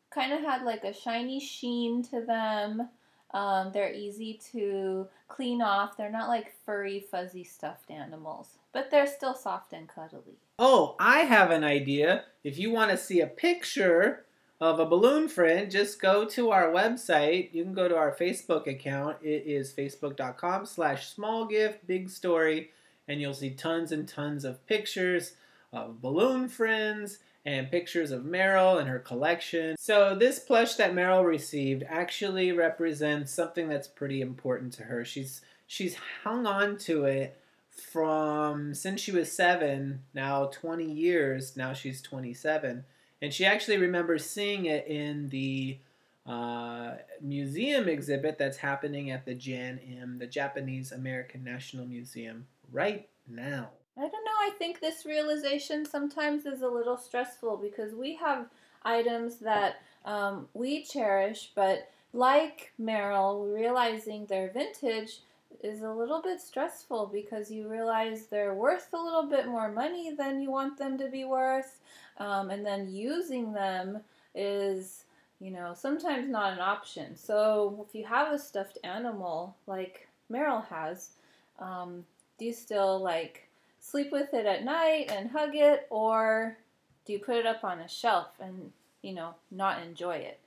kind 0.09 0.33
of 0.33 0.41
had 0.41 0.63
like 0.63 0.85
a 0.85 0.95
shiny 0.95 1.39
sheen 1.39 2.03
to 2.05 2.23
them. 2.23 2.89
Um, 3.33 3.71
they're 3.73 3.93
easy 3.93 4.41
to 4.53 5.07
clean 5.29 5.61
off. 5.63 5.97
They're 5.97 6.11
not 6.11 6.29
like 6.29 6.55
furry, 6.65 7.07
fuzzy 7.11 7.45
stuffed 7.45 7.91
animals, 7.91 8.57
but 8.73 8.91
they're 8.91 9.07
still 9.07 9.35
soft 9.35 9.73
and 9.73 9.87
cuddly. 9.87 10.39
Oh, 10.59 10.97
I 10.99 11.21
have 11.21 11.51
an 11.51 11.63
idea. 11.63 12.25
If 12.43 12.59
you 12.59 12.71
want 12.71 12.91
to 12.91 12.97
see 12.97 13.21
a 13.21 13.27
picture 13.27 14.25
of 14.61 14.79
a 14.79 14.85
balloon 14.85 15.29
friend, 15.29 15.71
just 15.71 16.00
go 16.00 16.26
to 16.26 16.50
our 16.50 16.69
website. 16.69 17.52
You 17.55 17.64
can 17.64 17.73
go 17.73 17.88
to 17.88 17.97
our 17.97 18.14
Facebook 18.14 18.67
account. 18.67 19.17
It 19.23 19.45
is 19.47 19.73
facebook.com 19.73 20.67
slash 20.67 21.09
small 21.09 21.47
gift 21.47 21.87
big 21.87 22.11
story. 22.11 22.71
And 23.09 23.21
you'll 23.21 23.35
see 23.35 23.50
tons 23.50 23.90
and 23.90 24.07
tons 24.07 24.45
of 24.45 24.64
pictures 24.67 25.33
of 25.73 26.02
balloon 26.02 26.49
friends 26.49 27.19
and 27.47 27.71
pictures 27.71 28.11
of 28.11 28.23
Meryl 28.23 28.79
and 28.79 28.88
her 28.88 28.99
collection. 28.99 29.76
So 29.79 30.14
this 30.14 30.38
plush 30.38 30.75
that 30.75 30.93
Meryl 30.93 31.25
received 31.25 31.83
actually 31.88 32.52
represents 32.52 33.33
something 33.33 33.69
that's 33.69 33.88
pretty 33.88 34.21
important 34.21 34.75
to 34.75 34.85
her. 34.85 35.05
She's 35.05 35.40
she's 35.67 35.97
hung 36.23 36.47
on 36.47 36.76
to 36.79 37.07
it 37.07 37.40
from 37.71 38.75
since 38.75 39.00
she 39.00 39.12
was 39.12 39.33
7, 39.33 40.02
now 40.12 40.47
20 40.47 40.85
years, 40.85 41.57
now 41.57 41.73
she's 41.73 42.02
27. 42.02 42.85
And 43.23 43.33
she 43.33 43.45
actually 43.45 43.79
remembers 43.79 44.25
seeing 44.25 44.67
it 44.67 44.87
in 44.87 45.29
the 45.29 45.79
uh, 46.27 46.95
museum 47.21 47.89
exhibit 47.89 48.39
that's 48.39 48.57
happening 48.57 49.11
at 49.11 49.25
the 49.25 49.35
Jan 49.35 49.79
M, 50.00 50.19
the 50.19 50.27
Japanese 50.27 50.93
American 50.93 51.45
National 51.45 51.87
Museum, 51.87 52.47
right 52.73 53.09
now. 53.29 53.71
I 53.97 54.03
don't 54.03 54.12
know. 54.12 54.39
I 54.41 54.53
think 54.59 54.81
this 54.81 55.05
realization 55.05 55.85
sometimes 55.85 56.47
is 56.47 56.62
a 56.62 56.69
little 56.69 56.97
stressful 56.97 57.59
because 57.59 57.95
we 57.95 58.17
have 58.17 58.47
items 58.85 59.37
that 59.41 59.83
um, 60.05 60.49
we 60.55 60.85
cherish, 60.85 61.50
but 61.55 61.91
like 62.12 62.73
Meryl, 62.81 63.55
realizing 63.55 64.27
they're 64.27 64.50
vintage 64.50 65.21
is 65.62 65.83
a 65.83 65.93
little 65.93 66.23
bit 66.23 66.41
stressful 66.41 67.11
because 67.12 67.50
you 67.50 67.69
realize 67.69 68.27
they're 68.27 68.55
worth 68.55 68.89
a 68.95 68.97
little 68.97 69.29
bit 69.29 69.47
more 69.47 69.71
money 69.71 70.15
than 70.17 70.41
you 70.41 70.50
want 70.50 70.79
them 70.79 70.97
to 70.97 71.09
be 71.09 71.25
worth. 71.25 71.81
Um, 72.21 72.50
and 72.50 72.65
then 72.65 72.93
using 72.93 73.53
them 73.53 74.00
is, 74.35 75.05
you 75.41 75.50
know, 75.50 75.73
sometimes 75.75 76.29
not 76.29 76.53
an 76.53 76.61
option. 76.61 77.17
So 77.17 77.87
if 77.89 77.95
you 77.95 78.05
have 78.05 78.33
a 78.33 78.39
stuffed 78.39 78.79
animal 78.85 79.57
like 79.67 80.07
Meryl 80.31 80.65
has, 80.67 81.11
um, 81.59 82.05
do 82.39 82.45
you 82.45 82.53
still 82.53 83.00
like 83.00 83.49
sleep 83.81 84.12
with 84.12 84.35
it 84.35 84.45
at 84.47 84.65
night 84.65 85.11
and 85.11 85.31
hug 85.31 85.55
it, 85.55 85.87
or 85.89 86.59
do 87.07 87.15
you 87.15 87.19
put 87.19 87.37
it 87.37 87.47
up 87.47 87.65
on 87.65 87.81
a 87.81 87.89
shelf 87.89 88.29
and, 88.39 88.71
you 89.03 89.15
know, 89.15 89.35
not 89.50 89.83
enjoy 89.83 90.17
it? 90.17 90.39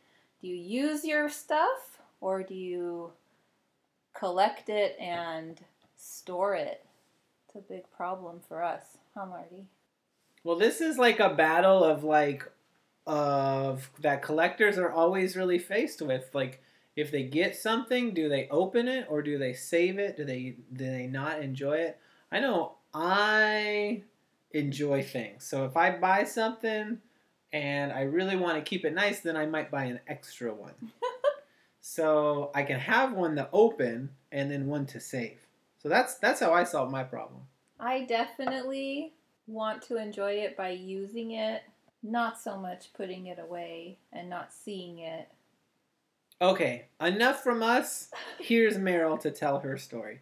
Do 0.42 0.48
you 0.48 0.56
use 0.56 1.03
your 1.03 1.27
stuff 1.27 2.00
or 2.22 2.44
do 2.44 2.53
you 2.53 3.12
collect 4.13 4.70
it 4.70 4.96
and 5.00 5.60
store 5.98 6.53
it? 6.56 6.86
It's 7.48 7.56
a 7.56 7.74
big 7.74 7.89
problem 7.92 8.42
for 8.48 8.63
us, 8.63 8.98
huh, 9.15 9.25
Marty? 9.25 9.65
Well, 10.44 10.58
this 10.58 10.82
is 10.82 10.98
like 10.98 11.20
a 11.20 11.34
battle 11.34 11.84
of 11.84 12.04
like 12.04 12.50
of 13.06 13.90
that 14.00 14.22
collectors 14.22 14.78
are 14.78 14.92
always 14.92 15.36
really 15.36 15.60
faced 15.60 16.02
with 16.02 16.30
like 16.34 16.62
if 16.96 17.12
they 17.12 17.24
get 17.24 17.56
something, 17.56 18.14
do 18.14 18.30
they 18.30 18.48
open 18.50 18.88
it 18.88 19.08
or 19.10 19.22
do 19.22 19.38
they 19.38 19.54
save 19.54 19.98
it? 19.98 20.16
Do 20.18 20.26
they 20.26 20.56
do 20.72 20.86
they 20.86 21.08
not 21.08 21.42
enjoy 21.42 21.78
it? 21.78 22.00
I 22.32 22.40
know 22.40 22.76
I 22.94 24.04
enjoy 24.52 25.04
things. 25.04 25.44
So 25.46 25.66
if 25.66 25.76
I 25.76 25.98
buy 25.98 26.24
something 26.26 27.00
and 27.52 27.92
I 27.92 28.02
really 28.02 28.36
want 28.36 28.58
to 28.58 28.62
keep 28.62 28.86
it 28.86 28.94
nice, 28.94 29.22
then 29.22 29.36
I 29.36 29.46
might 29.46 29.72
buy 29.72 29.86
an 29.86 30.00
extra 30.08 30.54
one. 30.54 30.74
so 31.82 32.52
I 32.54 32.64
can 32.64 32.80
have 32.80 33.14
one 33.14 33.36
to 33.38 33.50
open 33.52 34.12
and 34.32 34.52
then 34.52 34.68
one 34.68 34.86
to 34.88 35.00
save. 35.00 35.40
So 35.78 35.90
that's 35.90 36.16
that's 36.16 36.40
how 36.40 36.54
I 36.54 36.64
solve 36.64 36.92
my 36.92 37.04
problem. 37.04 37.42
I 37.80 38.06
definitely 38.06 39.14
want 39.48 39.82
to 39.84 39.98
enjoy 39.98 40.34
it 40.34 40.58
by 40.58 40.70
using 40.70 41.32
it, 41.32 41.64
not 42.02 42.40
so 42.40 42.58
much 42.58 42.94
putting 42.94 43.28
it 43.28 43.40
away 43.40 43.98
and 44.12 44.30
not 44.30 44.54
seeing 44.54 45.00
it. 45.00 45.30
Okay, 46.42 46.88
enough 47.00 47.44
from 47.44 47.64
us. 47.64 48.10
Here's 48.40 48.78
Meryl 48.78 49.20
to 49.22 49.32
tell 49.32 49.60
her 49.60 49.78
story 49.78 50.22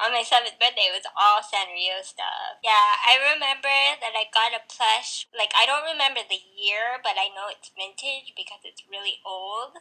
on 0.00 0.16
my 0.16 0.24
seventh 0.24 0.56
birthday, 0.56 0.88
it 0.88 0.96
was 0.96 1.08
all 1.12 1.44
Sanrio 1.44 2.00
stuff. 2.00 2.56
Yeah, 2.64 2.96
I 3.04 3.20
remember 3.20 4.00
that 4.00 4.16
I 4.16 4.32
got 4.32 4.56
a 4.56 4.64
plush. 4.64 5.28
Like, 5.36 5.52
I 5.52 5.68
don't 5.68 5.84
remember 5.84 6.24
the 6.24 6.40
year, 6.56 6.96
but 7.04 7.20
I 7.20 7.28
know 7.36 7.52
it's 7.52 7.70
vintage 7.76 8.32
because 8.32 8.64
it's 8.64 8.88
really 8.88 9.20
old. 9.28 9.76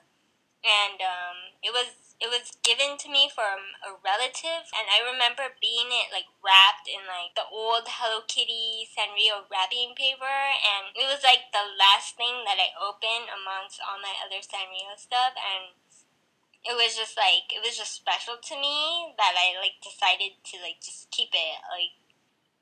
And 0.60 1.00
um, 1.00 1.56
it 1.63 1.72
was 1.72 2.10
it 2.20 2.28
was 2.28 2.60
given 2.68 3.00
to 3.00 3.08
me 3.08 3.32
from 3.32 3.80
a 3.80 3.96
relative, 3.96 4.68
and 4.75 4.92
I 4.92 5.00
remember 5.00 5.56
being 5.63 5.88
it 5.88 6.12
like 6.12 6.28
wrapped 6.44 6.84
in 6.84 7.08
like 7.08 7.32
the 7.32 7.48
old 7.48 7.88
Hello 7.88 8.28
Kitty 8.28 8.84
Sanrio 8.92 9.48
wrapping 9.48 9.96
paper, 9.96 10.28
and 10.60 10.92
it 11.00 11.08
was 11.08 11.24
like 11.24 11.48
the 11.56 11.63
last 11.80 12.20
thing 12.20 12.44
that 12.44 12.60
I 12.60 12.75
opened 12.75 13.32
amongst 13.32 13.80
all 13.80 14.04
my 14.04 14.12
other 14.20 14.44
Sanrio 14.44 15.00
stuff, 15.00 15.32
and 15.39 15.80
it 16.68 16.75
was 16.75 17.00
just 17.00 17.16
like 17.16 17.48
it 17.56 17.63
was 17.63 17.80
just 17.80 17.96
special 17.96 18.36
to 18.36 18.56
me 18.60 19.16
that 19.16 19.39
I 19.39 19.56
like 19.56 19.80
decided 19.80 20.36
to 20.51 20.60
like 20.60 20.84
just 20.84 21.08
keep 21.16 21.32
it 21.32 21.56
like 21.72 21.96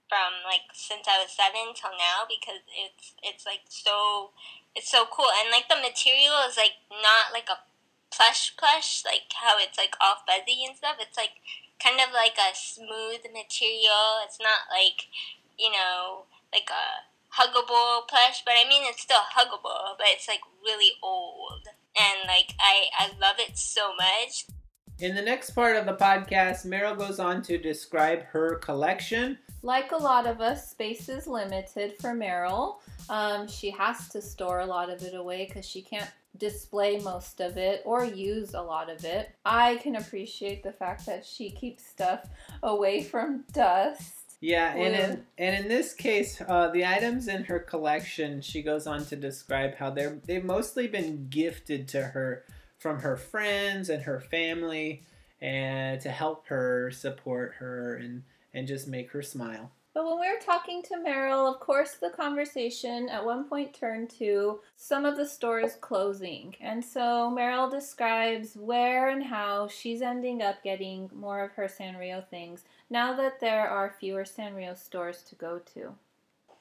from 0.06 0.46
like 0.46 0.70
since 0.72 1.10
I 1.10 1.18
was 1.18 1.34
seven 1.34 1.74
till 1.74 1.98
now 1.98 2.30
because 2.30 2.62
it's 2.70 3.18
it's 3.25 3.44
like 3.50 3.66
so 3.74 4.38
it's 4.77 4.89
so 4.94 5.10
cool. 5.10 5.27
And 5.42 5.50
like 5.50 5.66
the 5.66 5.82
material 5.82 6.46
is 6.46 6.62
like 6.62 6.77
not 6.94 7.34
like 7.34 7.50
a 7.50 7.58
plush 8.14 8.56
plush 8.58 9.04
like 9.06 9.30
how 9.36 9.58
it's 9.60 9.78
like 9.78 9.96
all 10.00 10.24
fuzzy 10.26 10.66
and 10.66 10.76
stuff 10.76 10.96
it's 11.00 11.18
like 11.18 11.42
kind 11.82 12.00
of 12.00 12.14
like 12.14 12.36
a 12.38 12.56
smooth 12.56 13.22
material 13.34 14.24
it's 14.26 14.40
not 14.40 14.66
like 14.72 15.08
you 15.60 15.72
know 15.72 16.26
like 16.54 16.70
a 16.72 17.06
huggable 17.36 18.08
plush 18.08 18.42
but 18.46 18.54
I 18.58 18.68
mean 18.68 18.84
it's 18.86 19.02
still 19.02 19.26
huggable 19.36 19.98
but 19.98 20.08
it's 20.10 20.28
like 20.28 20.42
really 20.64 20.92
old 21.04 21.68
and 21.98 22.28
like 22.28 22.54
I 22.60 22.86
I 22.98 23.08
love 23.20 23.36
it 23.40 23.58
so 23.58 23.94
much. 23.96 24.46
In 25.00 25.14
the 25.14 25.22
next 25.22 25.52
part 25.52 25.76
of 25.76 25.86
the 25.86 25.94
podcast, 25.94 26.66
Meryl 26.66 26.98
goes 26.98 27.20
on 27.20 27.44
to 27.44 27.58
describe 27.60 28.24
her 28.24 28.56
collection. 28.56 29.38
Like 29.62 29.92
a 29.92 29.98
lot 29.98 30.26
of 30.26 30.42
us, 30.42 30.72
space 30.72 31.08
is 31.08 31.28
limited 31.28 31.94
for 32.00 32.16
Meryl. 32.16 32.78
Um, 33.10 33.48
she 33.48 33.70
has 33.72 34.10
to 34.10 34.22
store 34.22 34.62
a 34.62 34.66
lot 34.66 34.90
of 34.90 35.04
it 35.04 35.14
away 35.14 35.46
because 35.46 35.68
she 35.68 35.82
can't 35.84 36.10
display 36.38 37.00
most 37.00 37.39
of 37.39 37.58
it 37.58 37.82
or 37.86 38.06
use 38.06 38.53
a 38.53 38.62
lot 38.62 38.89
of 38.89 39.03
it. 39.06 39.36
I 39.46 39.77
can 39.77 39.96
appreciate 39.96 40.63
the 40.63 40.72
fact 40.72 41.06
that 41.06 41.25
she 41.25 41.50
keeps 41.50 41.86
stuff 41.86 42.27
away 42.63 43.03
from 43.03 43.46
dust. 43.51 44.27
Yeah, 44.39 44.75
and 44.75 44.96
in, 44.96 45.25
and 45.39 45.63
in 45.63 45.67
this 45.67 45.94
case, 45.94 46.39
uh, 46.48 46.70
the 46.70 46.86
items 46.86 47.27
in 47.27 47.46
her 47.46 47.60
collection, 47.60 48.41
she 48.41 48.62
goes 48.62 48.86
on 48.86 49.03
to 49.06 49.15
describe 49.15 49.75
how 49.75 49.89
they're 49.89 50.20
they've 50.25 50.44
mostly 50.44 50.88
been 50.88 51.27
gifted 51.29 51.88
to 51.89 52.03
her 52.03 52.44
from 52.77 53.00
her 53.00 53.17
friends 53.17 53.89
and 53.89 54.03
her 54.03 54.20
family, 54.20 55.01
and 55.41 56.00
to 56.01 56.10
help 56.10 56.48
her 56.48 56.91
support 56.91 57.56
her 57.58 57.96
and 57.96 58.24
and 58.53 58.67
just 58.67 58.88
make 58.88 59.12
her 59.12 59.24
smile. 59.24 59.72
But 59.98 60.06
when 60.06 60.20
we 60.20 60.30
were 60.32 60.39
talking 60.39 60.84
to 60.84 60.98
Meryl, 60.98 61.51
of 61.51 61.60
course, 61.60 61.96
the 61.96 62.12
conversation 62.12 63.10
at 63.10 63.25
one 63.25 63.46
point 63.46 63.74
turned 63.74 64.12
to 64.20 64.60
some 64.75 65.06
of 65.06 65.18
the 65.18 65.25
stores 65.25 65.74
closing. 65.82 66.56
And 66.62 66.86
so 66.86 67.34
Meryl 67.36 67.72
describes 67.72 68.56
where 68.56 69.10
and 69.10 69.24
how 69.24 69.70
she's 69.70 70.04
ending 70.04 70.44
up 70.44 70.62
getting 70.63 71.10
more 71.16 71.44
of 71.44 71.54
her 71.54 71.63
Sanrio 71.63 72.24
things 72.30 72.63
now 72.92 73.16
that 73.16 73.39
there 73.39 73.68
are 73.68 73.96
fewer 74.00 74.24
Sanrio 74.24 74.77
stores 74.77 75.24
to 75.30 75.34
go 75.34 75.58
to. 75.74 75.96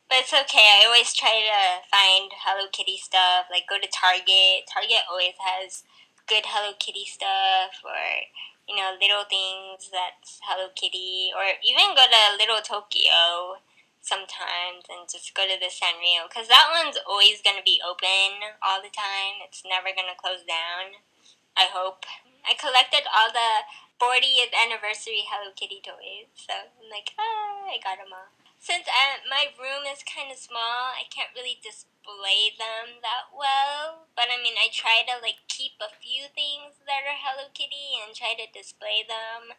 But 0.09 0.21
it's 0.21 0.33
okay. 0.33 0.81
I 0.81 0.85
always 0.87 1.13
try 1.13 1.29
to 1.29 1.87
find 1.95 2.33
Hello 2.43 2.69
Kitty 2.73 2.97
stuff. 2.97 3.49
Like 3.51 3.69
go 3.69 3.77
to 3.77 3.89
Target. 3.93 4.65
Target 4.73 5.05
always 5.11 5.35
has 5.41 5.85
good 6.27 6.45
Hello 6.47 6.73
Kitty 6.79 7.05
stuff 7.05 7.83
or 7.85 8.01
you 8.69 8.75
know, 8.75 8.99
little 8.99 9.25
things 9.31 9.91
that's 9.91 10.43
Hello 10.43 10.69
Kitty, 10.75 11.31
or 11.35 11.47
even 11.63 11.95
go 11.95 12.07
to 12.07 12.23
Little 12.39 12.63
Tokyo 12.63 13.63
sometimes 14.03 14.87
and 14.87 15.11
just 15.11 15.35
go 15.35 15.47
to 15.47 15.59
the 15.59 15.71
Sanrio 15.71 16.31
because 16.31 16.47
that 16.47 16.71
one's 16.71 16.99
always 17.07 17.43
going 17.43 17.59
to 17.59 17.67
be 17.67 17.83
open 17.83 18.39
all 18.63 18.79
the 18.79 18.93
time. 18.95 19.43
It's 19.43 19.67
never 19.67 19.91
going 19.91 20.11
to 20.11 20.19
close 20.19 20.47
down. 20.47 21.03
I 21.57 21.67
hope. 21.71 22.07
I 22.47 22.55
collected 22.55 23.03
all 23.11 23.35
the 23.35 23.67
40th 23.99 24.55
anniversary 24.55 25.27
Hello 25.27 25.51
Kitty 25.57 25.83
toys, 25.83 26.31
so 26.39 26.55
I'm 26.55 26.87
like, 26.87 27.11
ah, 27.19 27.67
I 27.67 27.83
got 27.83 27.99
them 27.99 28.15
all 28.15 28.46
since 28.67 28.91
I, 28.91 29.23
my 29.31 29.55
room 29.55 29.87
is 29.87 30.03
kind 30.03 30.35
of 30.35 30.43
small, 30.43 30.91
I 30.91 31.07
can't 31.07 31.31
really 31.39 31.63
display 31.63 32.51
them 32.59 32.99
that 32.99 33.31
well. 33.31 34.11
But 34.19 34.27
I 34.27 34.43
mean, 34.43 34.59
I 34.59 34.75
try 34.75 35.07
to 35.07 35.23
like 35.23 35.47
keep 35.47 35.79
a 35.79 35.95
few 36.03 36.27
things 36.35 36.83
that 36.83 37.07
are 37.07 37.15
Hello 37.15 37.47
Kitty 37.55 37.95
and 38.03 38.11
try 38.11 38.35
to 38.35 38.51
display 38.51 39.07
them. 39.07 39.55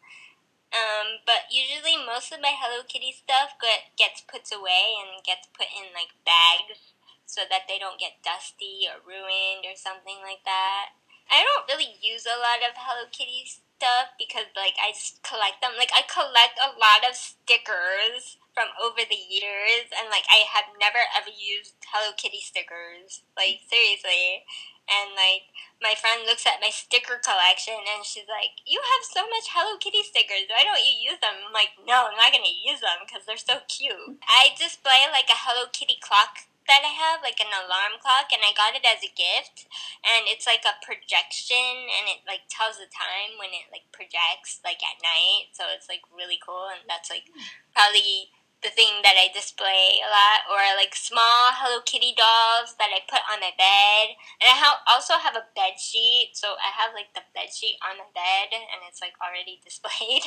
Um, 0.75 1.23
but 1.23 1.47
usually 1.47 1.95
most 1.95 2.35
of 2.35 2.43
my 2.43 2.51
Hello 2.51 2.83
Kitty 2.83 3.15
stuff 3.15 3.55
get, 3.63 3.95
gets 3.95 4.19
put 4.19 4.43
away 4.51 4.99
and 4.99 5.23
gets 5.23 5.47
put 5.55 5.71
in 5.71 5.95
like 5.95 6.11
bags 6.27 6.91
so 7.23 7.47
that 7.47 7.63
they 7.71 7.79
don't 7.79 8.03
get 8.03 8.19
dusty 8.19 8.91
or 8.91 8.99
ruined 8.99 9.63
or 9.63 9.79
something 9.79 10.19
like 10.19 10.43
that. 10.43 10.99
I 11.31 11.47
don't 11.47 11.71
really 11.71 11.95
use 12.03 12.27
a 12.27 12.35
lot 12.35 12.59
of 12.59 12.75
Hello 12.75 13.07
Kitty 13.07 13.47
stuff 13.77 14.17
because 14.17 14.49
like 14.57 14.73
I 14.81 14.91
just 14.91 15.21
collect 15.21 15.61
them. 15.61 15.77
Like 15.77 15.93
I 15.93 16.01
collect 16.09 16.57
a 16.57 16.73
lot 16.73 17.05
of 17.05 17.13
stickers 17.13 18.41
from 18.57 18.73
over 18.81 19.05
the 19.05 19.21
years, 19.29 19.93
and 19.93 20.09
like 20.09 20.25
I 20.27 20.49
have 20.49 20.73
never 20.81 20.99
ever 21.13 21.29
used 21.29 21.77
Hello 21.93 22.11
Kitty 22.17 22.41
stickers. 22.41 23.21
Like 23.37 23.61
seriously, 23.69 24.43
and 24.89 25.13
like 25.13 25.53
my 25.77 25.93
friend 25.93 26.25
looks 26.25 26.49
at 26.49 26.57
my 26.57 26.73
sticker 26.73 27.21
collection 27.21 27.77
and 27.77 28.01
she's 28.01 28.27
like, 28.27 28.65
"You 28.65 28.81
have 28.81 29.05
so 29.05 29.29
much 29.29 29.53
Hello 29.53 29.77
Kitty 29.77 30.01
stickers. 30.01 30.49
Why 30.49 30.65
don't 30.65 30.81
you 30.81 30.97
use 30.97 31.21
them?" 31.21 31.37
I'm 31.45 31.53
like, 31.53 31.77
"No, 31.85 32.09
I'm 32.09 32.17
not 32.17 32.33
gonna 32.33 32.49
use 32.49 32.81
them 32.81 33.05
because 33.05 33.29
they're 33.29 33.39
so 33.39 33.61
cute." 33.69 34.17
I 34.25 34.57
display 34.57 35.05
like 35.13 35.29
a 35.29 35.37
Hello 35.37 35.69
Kitty 35.69 36.01
clock 36.01 36.49
that 36.67 36.83
I 36.83 36.93
have, 36.93 37.23
like 37.23 37.39
an 37.39 37.51
alarm 37.51 37.99
clock, 38.03 38.29
and 38.31 38.43
I 38.43 38.51
got 38.53 38.75
it 38.75 38.85
as 38.85 39.03
a 39.03 39.11
gift. 39.11 39.67
And 40.03 40.27
it's 40.27 40.45
like 40.45 40.67
a 40.67 40.79
projection, 40.83 41.87
and 41.87 42.11
it 42.11 42.27
like 42.27 42.47
tells 42.51 42.77
the 42.77 42.91
time 42.91 43.39
when 43.39 43.55
it 43.55 43.71
like 43.71 43.89
projects 43.95 44.61
like 44.61 44.83
at 44.83 45.01
night. 45.01 45.55
So 45.55 45.67
it's 45.71 45.87
like 45.87 46.03
really 46.11 46.39
cool, 46.39 46.69
and 46.69 46.83
that's 46.85 47.09
like 47.09 47.27
hmm. 47.31 47.43
probably 47.73 48.31
the 48.65 48.73
thing 48.73 49.05
that 49.05 49.13
I 49.13 49.29
display 49.29 50.01
a 50.01 50.09
lot, 50.09 50.49
or 50.49 50.59
like 50.75 50.97
small 50.97 51.53
Hello 51.53 51.79
Kitty 51.85 52.17
dolls 52.17 52.73
that 52.81 52.89
I 52.89 53.05
put 53.05 53.21
on 53.29 53.39
my 53.39 53.53
bed. 53.53 54.17
And 54.41 54.49
I 54.49 54.57
ha- 54.57 54.81
also 54.89 55.21
have 55.21 55.37
a 55.37 55.49
bed 55.53 55.77
sheet, 55.77 56.33
so 56.33 56.57
I 56.57 56.73
have 56.73 56.97
like 56.97 57.13
the 57.13 57.25
bed 57.37 57.53
sheet 57.53 57.77
on 57.85 58.01
the 58.01 58.09
bed, 58.17 58.51
and 58.51 58.81
it's 58.89 59.01
like 59.01 59.13
already 59.21 59.61
displayed. 59.65 60.25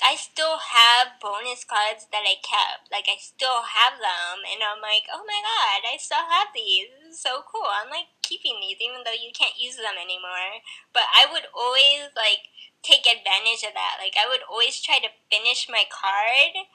I 0.00 0.16
still 0.16 0.58
have 0.58 1.20
bonus 1.20 1.64
cards 1.64 2.08
that 2.12 2.24
I 2.24 2.40
kept. 2.40 2.88
Like 2.90 3.06
I 3.08 3.20
still 3.20 3.62
have 3.64 4.00
them, 4.00 4.44
and 4.44 4.64
I'm 4.64 4.80
like, 4.80 5.06
oh 5.12 5.24
my 5.24 5.40
god, 5.40 5.84
I 5.86 6.00
still 6.00 6.24
have 6.24 6.52
these. 6.52 6.88
This 7.00 7.16
is 7.16 7.22
so 7.22 7.44
cool. 7.46 7.68
I'm 7.68 7.92
like 7.92 8.12
keeping 8.22 8.60
these, 8.60 8.80
even 8.80 9.04
though 9.04 9.16
you 9.16 9.32
can't 9.32 9.60
use 9.60 9.76
them 9.76 10.00
anymore. 10.00 10.64
But 10.92 11.08
I 11.12 11.28
would 11.28 11.48
always 11.52 12.12
like 12.16 12.50
take 12.82 13.04
advantage 13.04 13.64
of 13.64 13.76
that. 13.76 14.00
Like 14.00 14.16
I 14.16 14.28
would 14.28 14.44
always 14.48 14.80
try 14.80 14.98
to 15.00 15.12
finish 15.28 15.68
my 15.68 15.84
card 15.88 16.68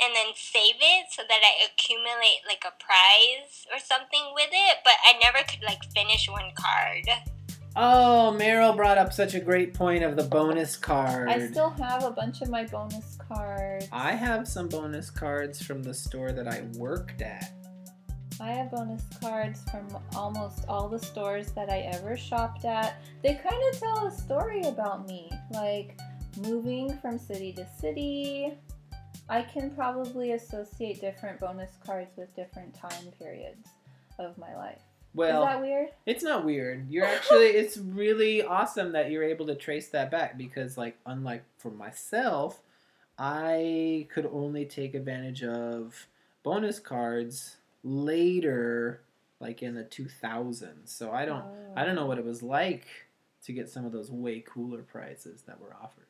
and 0.00 0.16
then 0.16 0.32
save 0.34 0.80
it 0.80 1.12
so 1.12 1.22
that 1.28 1.44
I 1.44 1.68
accumulate 1.68 2.42
like 2.48 2.64
a 2.64 2.74
prize 2.74 3.68
or 3.68 3.78
something 3.78 4.32
with 4.34 4.50
it. 4.50 4.82
But 4.82 4.98
I 5.04 5.18
never 5.20 5.44
could 5.46 5.62
like 5.62 5.84
finish 5.92 6.28
one 6.28 6.50
card. 6.56 7.06
Oh, 7.76 8.36
Meryl 8.38 8.76
brought 8.76 8.98
up 8.98 9.12
such 9.12 9.34
a 9.34 9.40
great 9.40 9.74
point 9.74 10.02
of 10.02 10.16
the 10.16 10.24
bonus 10.24 10.76
card. 10.76 11.28
I 11.28 11.46
still 11.48 11.70
have 11.70 12.02
a 12.02 12.10
bunch 12.10 12.42
of 12.42 12.48
my 12.48 12.64
bonus 12.64 13.16
cards. 13.28 13.88
I 13.92 14.12
have 14.12 14.48
some 14.48 14.68
bonus 14.68 15.08
cards 15.08 15.62
from 15.62 15.82
the 15.82 15.94
store 15.94 16.32
that 16.32 16.48
I 16.48 16.62
worked 16.74 17.22
at. 17.22 17.52
I 18.40 18.52
have 18.52 18.70
bonus 18.70 19.04
cards 19.20 19.62
from 19.70 19.86
almost 20.16 20.64
all 20.66 20.88
the 20.88 20.98
stores 20.98 21.52
that 21.52 21.70
I 21.70 21.80
ever 21.80 22.16
shopped 22.16 22.64
at. 22.64 23.00
They 23.22 23.34
kind 23.34 23.62
of 23.72 23.78
tell 23.78 24.06
a 24.06 24.10
story 24.10 24.62
about 24.62 25.06
me, 25.06 25.30
like 25.50 25.98
moving 26.38 26.96
from 26.98 27.18
city 27.18 27.52
to 27.52 27.66
city. 27.78 28.54
I 29.28 29.42
can 29.42 29.70
probably 29.70 30.32
associate 30.32 31.00
different 31.00 31.38
bonus 31.38 31.76
cards 31.84 32.16
with 32.16 32.34
different 32.34 32.74
time 32.74 33.12
periods 33.18 33.68
of 34.18 34.36
my 34.38 34.56
life. 34.56 34.82
Well, 35.14 35.42
Is 35.42 35.48
that 35.48 35.60
weird? 35.60 35.88
It's 36.06 36.22
not 36.22 36.44
weird. 36.44 36.90
You're 36.90 37.04
actually 37.04 37.46
it's 37.60 37.76
really 37.78 38.42
awesome 38.42 38.92
that 38.92 39.10
you're 39.10 39.24
able 39.24 39.46
to 39.46 39.54
trace 39.54 39.88
that 39.88 40.10
back 40.10 40.38
because 40.38 40.78
like 40.78 40.98
unlike 41.06 41.44
for 41.58 41.70
myself, 41.70 42.60
I 43.18 44.06
could 44.12 44.28
only 44.32 44.64
take 44.64 44.94
advantage 44.94 45.42
of 45.42 46.06
bonus 46.42 46.78
cards 46.78 47.56
later 47.82 49.00
like 49.40 49.62
in 49.62 49.74
the 49.74 49.84
2000s. 49.84 50.66
So 50.84 51.10
I 51.10 51.24
don't 51.24 51.42
oh. 51.42 51.72
I 51.76 51.84
don't 51.84 51.94
know 51.94 52.06
what 52.06 52.18
it 52.18 52.24
was 52.24 52.42
like 52.42 52.86
to 53.44 53.52
get 53.52 53.68
some 53.68 53.84
of 53.84 53.92
those 53.92 54.10
way 54.10 54.44
cooler 54.46 54.82
prizes 54.82 55.42
that 55.42 55.60
were 55.60 55.74
offered. 55.82 56.04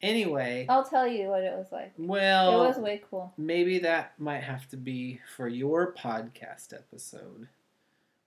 Anyway, 0.00 0.64
I'll 0.68 0.84
tell 0.84 1.08
you 1.08 1.26
what 1.28 1.42
it 1.42 1.52
was 1.56 1.66
like. 1.72 1.92
well, 1.98 2.62
it 2.62 2.68
was 2.68 2.76
way 2.78 3.02
cool. 3.10 3.32
maybe 3.36 3.80
that 3.80 4.12
might 4.18 4.44
have 4.44 4.68
to 4.70 4.76
be 4.76 5.20
for 5.34 5.48
your 5.48 5.92
podcast 5.92 6.72
episode 6.72 7.48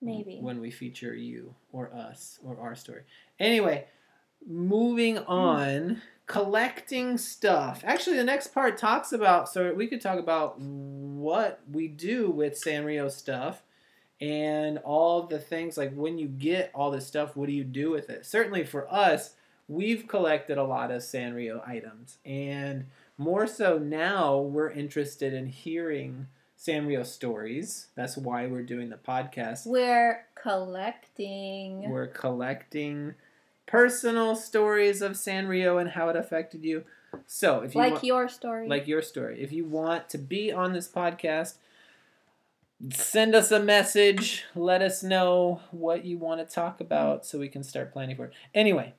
Maybe. 0.01 0.39
when 0.41 0.59
we 0.59 0.71
feature 0.71 1.13
you 1.13 1.53
or 1.71 1.93
us 1.93 2.39
or 2.43 2.59
our 2.59 2.75
story. 2.75 3.03
Anyway, 3.39 3.85
moving 4.45 5.17
hmm. 5.17 5.31
on, 5.31 6.01
collecting 6.25 7.17
stuff. 7.17 7.83
Actually, 7.85 8.17
the 8.17 8.23
next 8.23 8.53
part 8.53 8.77
talks 8.77 9.11
about 9.11 9.49
so 9.49 9.73
we 9.73 9.87
could 9.87 10.01
talk 10.01 10.19
about 10.19 10.59
what 10.59 11.61
we 11.71 11.87
do 11.87 12.29
with 12.31 12.61
Sanrio 12.61 13.11
stuff 13.11 13.63
and 14.19 14.77
all 14.79 15.23
the 15.23 15.39
things 15.39 15.77
like 15.77 15.93
when 15.93 16.17
you 16.17 16.27
get 16.27 16.71
all 16.73 16.91
this 16.91 17.07
stuff, 17.07 17.35
what 17.35 17.47
do 17.47 17.53
you 17.53 17.63
do 17.63 17.89
with 17.89 18.09
it? 18.09 18.25
Certainly 18.25 18.65
for 18.65 18.91
us, 18.93 19.33
we've 19.67 20.07
collected 20.07 20.57
a 20.57 20.63
lot 20.63 20.91
of 20.91 21.01
Sanrio 21.01 21.67
items 21.67 22.17
and 22.25 22.85
more 23.17 23.47
so 23.47 23.77
now 23.77 24.37
we're 24.37 24.69
interested 24.69 25.33
in 25.33 25.47
hearing 25.47 26.27
Sanrio 26.61 27.03
stories. 27.03 27.87
That's 27.95 28.15
why 28.15 28.45
we're 28.45 28.61
doing 28.61 28.89
the 28.89 28.97
podcast. 28.97 29.65
We're 29.65 30.25
collecting. 30.35 31.89
We're 31.89 32.05
collecting 32.07 33.15
personal 33.65 34.35
stories 34.35 35.01
of 35.01 35.13
Sanrio 35.13 35.81
and 35.81 35.89
how 35.91 36.09
it 36.09 36.15
affected 36.15 36.63
you. 36.63 36.83
So, 37.25 37.61
if 37.61 37.73
you 37.73 37.81
like 37.81 37.93
want, 37.93 38.03
your 38.03 38.29
story. 38.29 38.67
like 38.67 38.87
your 38.87 39.01
story, 39.01 39.41
if 39.41 39.51
you 39.51 39.65
want 39.65 40.07
to 40.09 40.19
be 40.19 40.51
on 40.51 40.73
this 40.73 40.87
podcast, 40.87 41.55
send 42.91 43.33
us 43.33 43.51
a 43.51 43.59
message. 43.59 44.45
Let 44.53 44.83
us 44.83 45.01
know 45.01 45.61
what 45.71 46.05
you 46.05 46.19
want 46.19 46.47
to 46.47 46.55
talk 46.55 46.79
about 46.79 47.25
so 47.25 47.39
we 47.39 47.49
can 47.49 47.63
start 47.63 47.91
planning 47.91 48.15
for 48.15 48.25
it. 48.25 48.33
Anyway, 48.53 48.93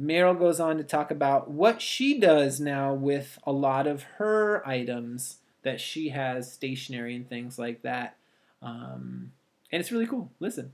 Meryl 0.00 0.38
goes 0.38 0.60
on 0.60 0.76
to 0.76 0.84
talk 0.84 1.10
about 1.10 1.50
what 1.50 1.82
she 1.82 2.20
does 2.20 2.60
now 2.60 2.94
with 2.94 3.36
a 3.44 3.52
lot 3.52 3.88
of 3.88 4.04
her 4.18 4.66
items 4.66 5.38
that 5.62 5.80
she 5.80 6.10
has, 6.10 6.52
stationery 6.52 7.16
and 7.16 7.28
things 7.28 7.58
like 7.58 7.82
that. 7.82 8.16
Um, 8.62 9.32
and 9.72 9.80
it's 9.80 9.92
really 9.92 10.06
cool. 10.06 10.30
Listen. 10.40 10.72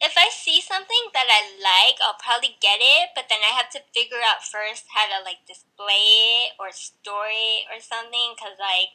If 0.00 0.14
I 0.18 0.28
see 0.28 0.60
something 0.60 1.08
that 1.14 1.26
I 1.32 1.48
like, 1.56 1.96
I'll 2.04 2.20
probably 2.20 2.56
get 2.60 2.78
it, 2.80 3.16
but 3.16 3.26
then 3.30 3.40
I 3.40 3.56
have 3.56 3.70
to 3.72 3.80
figure 3.94 4.20
out 4.20 4.44
first 4.44 4.84
how 4.92 5.08
to 5.08 5.24
like 5.24 5.48
display 5.48 6.44
it 6.44 6.60
or 6.60 6.68
store 6.72 7.32
it 7.32 7.64
or 7.72 7.80
something 7.80 8.36
cuz 8.36 8.60
like 8.60 8.92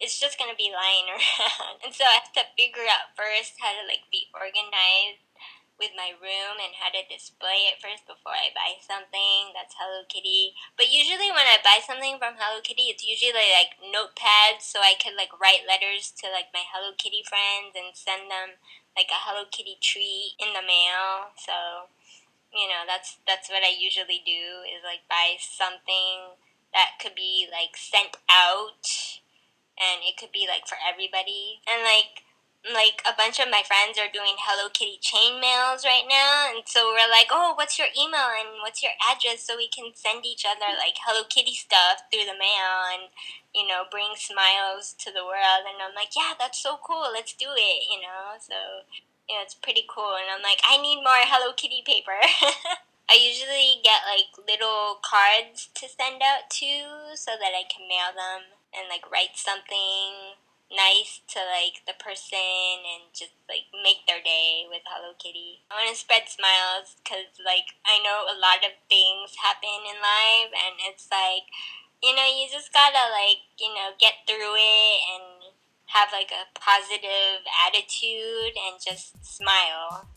it's 0.00 0.18
just 0.18 0.38
to 0.38 0.56
be 0.56 0.72
lying 0.72 1.10
around. 1.14 1.84
And 1.84 1.92
so 1.92 2.06
I 2.06 2.22
have 2.22 2.32
to 2.32 2.48
figure 2.56 2.86
out 2.88 3.12
first 3.18 3.60
how 3.60 3.76
to 3.76 3.84
like 3.84 4.08
be 4.10 4.30
organized 4.32 5.27
with 5.78 5.94
my 5.94 6.10
room 6.18 6.58
and 6.58 6.74
how 6.74 6.90
to 6.90 7.06
display 7.06 7.70
it 7.70 7.78
first 7.78 8.02
before 8.04 8.34
I 8.34 8.50
buy 8.50 8.82
something 8.82 9.54
that's 9.54 9.78
Hello 9.78 10.02
Kitty. 10.10 10.58
But 10.74 10.90
usually 10.90 11.30
when 11.30 11.46
I 11.46 11.62
buy 11.62 11.78
something 11.78 12.18
from 12.18 12.34
Hello 12.34 12.58
Kitty, 12.58 12.90
it's 12.90 13.06
usually 13.06 13.54
like 13.54 13.78
notepads 13.78 14.66
so 14.66 14.82
I 14.82 14.98
could 14.98 15.14
like 15.14 15.30
write 15.38 15.70
letters 15.70 16.10
to 16.18 16.34
like 16.34 16.50
my 16.50 16.66
Hello 16.66 16.92
Kitty 16.98 17.22
friends 17.22 17.78
and 17.78 17.94
send 17.94 18.26
them 18.26 18.58
like 18.98 19.08
a 19.14 19.22
Hello 19.22 19.46
Kitty 19.46 19.78
treat 19.78 20.34
in 20.42 20.50
the 20.50 20.66
mail. 20.66 21.30
So, 21.38 21.86
you 22.50 22.66
know, 22.66 22.82
that's 22.82 23.22
that's 23.22 23.46
what 23.46 23.62
I 23.62 23.70
usually 23.70 24.20
do 24.26 24.66
is 24.66 24.82
like 24.82 25.06
buy 25.06 25.38
something 25.38 26.34
that 26.74 26.98
could 26.98 27.14
be 27.14 27.46
like 27.46 27.78
sent 27.78 28.18
out 28.26 28.82
and 29.78 30.02
it 30.02 30.18
could 30.18 30.34
be 30.34 30.50
like 30.50 30.66
for 30.66 30.76
everybody. 30.82 31.62
And 31.70 31.86
like 31.86 32.26
like 32.72 33.02
a 33.06 33.16
bunch 33.16 33.38
of 33.40 33.50
my 33.50 33.62
friends 33.64 33.98
are 33.98 34.10
doing 34.12 34.36
Hello 34.38 34.68
Kitty 34.68 34.98
chain 35.00 35.40
mails 35.40 35.84
right 35.84 36.04
now, 36.08 36.50
and 36.50 36.64
so 36.66 36.92
we're 36.92 37.10
like, 37.10 37.28
"Oh, 37.30 37.54
what's 37.56 37.78
your 37.78 37.88
email 37.96 38.32
and 38.34 38.60
what's 38.60 38.82
your 38.82 38.92
address 38.98 39.44
so 39.44 39.56
we 39.56 39.68
can 39.68 39.92
send 39.94 40.26
each 40.26 40.44
other 40.44 40.72
like 40.76 40.96
Hello 41.04 41.24
Kitty 41.24 41.54
stuff 41.54 42.08
through 42.10 42.26
the 42.28 42.38
mail 42.38 42.88
and 42.92 43.10
you 43.54 43.66
know 43.66 43.84
bring 43.90 44.16
smiles 44.16 44.94
to 45.04 45.12
the 45.12 45.24
world?" 45.24 45.64
And 45.68 45.80
I'm 45.80 45.94
like, 45.94 46.16
"Yeah, 46.16 46.34
that's 46.38 46.58
so 46.58 46.78
cool. 46.82 47.10
Let's 47.12 47.32
do 47.32 47.52
it." 47.56 47.88
You 47.88 48.00
know, 48.02 48.36
so 48.40 48.84
yeah, 49.28 49.44
it's 49.44 49.54
pretty 49.54 49.84
cool. 49.88 50.16
And 50.16 50.32
I'm 50.32 50.42
like, 50.42 50.60
I 50.64 50.80
need 50.80 51.04
more 51.04 51.20
Hello 51.28 51.52
Kitty 51.52 51.84
paper. 51.84 52.16
I 53.10 53.16
usually 53.16 53.80
get 53.84 54.04
like 54.08 54.32
little 54.36 55.00
cards 55.04 55.68
to 55.76 55.88
send 55.88 56.20
out 56.20 56.48
to 56.60 57.16
so 57.16 57.32
that 57.40 57.56
I 57.56 57.64
can 57.68 57.88
mail 57.88 58.12
them 58.12 58.52
and 58.72 58.88
like 58.88 59.08
write 59.10 59.36
something 59.36 60.36
nice 60.68 61.20
to 61.32 61.40
like 61.40 61.80
the 61.88 61.96
person 61.96 62.84
and 62.84 63.08
just 63.16 63.32
like 63.48 63.68
make 63.72 64.04
their 64.04 64.20
day 64.20 64.68
with 64.68 64.84
Hello 64.84 65.16
Kitty. 65.16 65.64
I 65.72 65.80
want 65.80 65.90
to 65.92 65.96
spread 65.96 66.28
smiles 66.28 66.96
because 67.00 67.40
like 67.40 67.76
I 67.88 68.00
know 68.04 68.28
a 68.28 68.36
lot 68.36 68.60
of 68.64 68.76
things 68.88 69.36
happen 69.40 69.80
in 69.88 69.98
life 69.98 70.52
and 70.52 70.76
it's 70.92 71.08
like 71.08 71.48
you 72.04 72.14
know 72.14 72.28
you 72.28 72.46
just 72.52 72.72
gotta 72.72 73.08
like 73.10 73.42
you 73.56 73.72
know 73.72 73.96
get 73.96 74.28
through 74.28 74.54
it 74.60 74.98
and 75.16 75.56
have 75.88 76.12
like 76.12 76.30
a 76.30 76.44
positive 76.58 77.40
attitude 77.66 78.54
and 78.54 78.76
just 78.80 79.24
smile. 79.24 80.08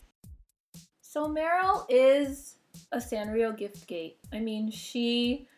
So 1.00 1.28
Meryl 1.28 1.84
is 1.88 2.56
a 2.90 2.98
Sanrio 2.98 3.56
gift 3.56 3.86
gate. 3.86 4.18
I 4.32 4.38
mean, 4.38 4.70
she 4.70 5.48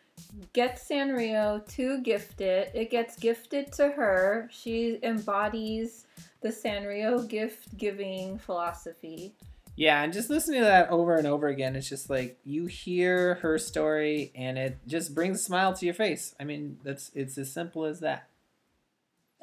gets 0.53 0.87
Sanrio 0.87 1.65
to 1.75 2.01
gift 2.01 2.41
it. 2.41 2.71
It 2.73 2.91
gets 2.91 3.17
gifted 3.17 3.71
to 3.73 3.89
her. 3.89 4.49
She 4.51 4.99
embodies 5.03 6.05
the 6.41 6.49
Sanrio 6.49 7.27
gift 7.27 7.77
giving 7.77 8.37
philosophy. 8.37 9.33
Yeah, 9.75 10.03
and 10.03 10.13
just 10.13 10.29
listening 10.29 10.61
to 10.61 10.65
that 10.65 10.89
over 10.89 11.15
and 11.15 11.27
over 11.27 11.47
again, 11.47 11.75
it's 11.75 11.89
just 11.89 12.09
like 12.09 12.37
you 12.45 12.65
hear 12.65 13.35
her 13.35 13.57
story 13.57 14.31
and 14.33 14.57
it 14.57 14.77
just 14.87 15.13
brings 15.13 15.41
a 15.41 15.43
smile 15.43 15.73
to 15.73 15.85
your 15.85 15.93
face. 15.93 16.33
I 16.39 16.45
mean, 16.45 16.79
that's 16.83 17.11
it's 17.13 17.37
as 17.37 17.51
simple 17.51 17.83
as 17.83 17.99
that. 17.99 18.29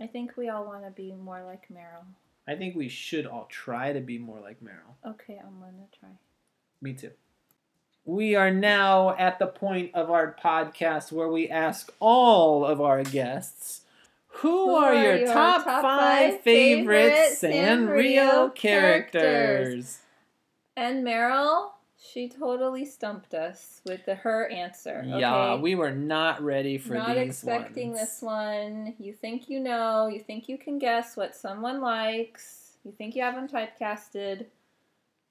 I 0.01 0.07
think 0.07 0.37
we 0.37 0.49
all 0.49 0.65
want 0.65 0.85
to 0.85 0.91
be 0.91 1.13
more 1.13 1.43
like 1.45 1.69
Meryl. 1.71 2.05
I 2.49 2.57
think 2.57 2.75
we 2.75 2.89
should 2.89 3.27
all 3.27 3.47
try 3.51 3.93
to 3.93 4.01
be 4.01 4.19
more 4.19 4.41
like 4.41 4.63
Meryl. 4.63 4.95
Okay, 5.07 5.39
I'm 5.39 5.61
gonna 5.61 5.87
try. 5.99 6.09
Me 6.81 6.95
too. 6.95 7.11
We 8.05 8.35
are 8.35 8.51
now 8.51 9.17
at 9.17 9.39
the 9.39 9.47
point 9.47 9.93
of 9.95 10.11
our 10.11 10.35
podcast 10.43 11.13
where 11.13 11.29
we 11.29 11.49
ask 11.49 11.93
all 12.01 12.65
of 12.65 12.81
our 12.81 13.05
guests 13.05 13.83
who, 14.27 14.49
Who 14.49 14.75
are, 14.75 14.95
your, 14.95 15.17
your 15.19 15.27
top, 15.29 15.65
top 15.65 15.83
five 15.83 16.41
favorite 16.41 17.13
Sanrio 17.33 18.53
characters? 18.55 19.13
characters? 19.13 19.99
And 20.77 21.07
Meryl, 21.07 21.71
she 21.97 22.29
totally 22.29 22.85
stumped 22.85 23.35
us 23.35 23.83
with 23.87 24.05
the, 24.07 24.17
her 24.17 24.49
answer. 24.49 25.05
Okay? 25.07 25.21
Yeah, 25.21 25.57
we 25.57 25.75
were 25.75 25.93
not 25.93 26.43
ready 26.43 26.79
for 26.79 26.95
Not 26.95 27.17
expecting 27.17 27.91
ones. 27.91 28.01
this 28.01 28.23
one. 28.23 28.95
You 28.99 29.13
think 29.13 29.49
you 29.49 29.61
know, 29.61 30.09
you 30.09 30.19
think 30.19 30.49
you 30.49 30.59
can 30.59 30.79
guess 30.79 31.17
what 31.17 31.37
someone 31.37 31.81
likes, 31.81 32.73
you 32.85 32.93
think 32.93 33.15
you 33.15 33.23
have 33.23 33.37
them 33.37 33.49
typecasted, 33.49 34.47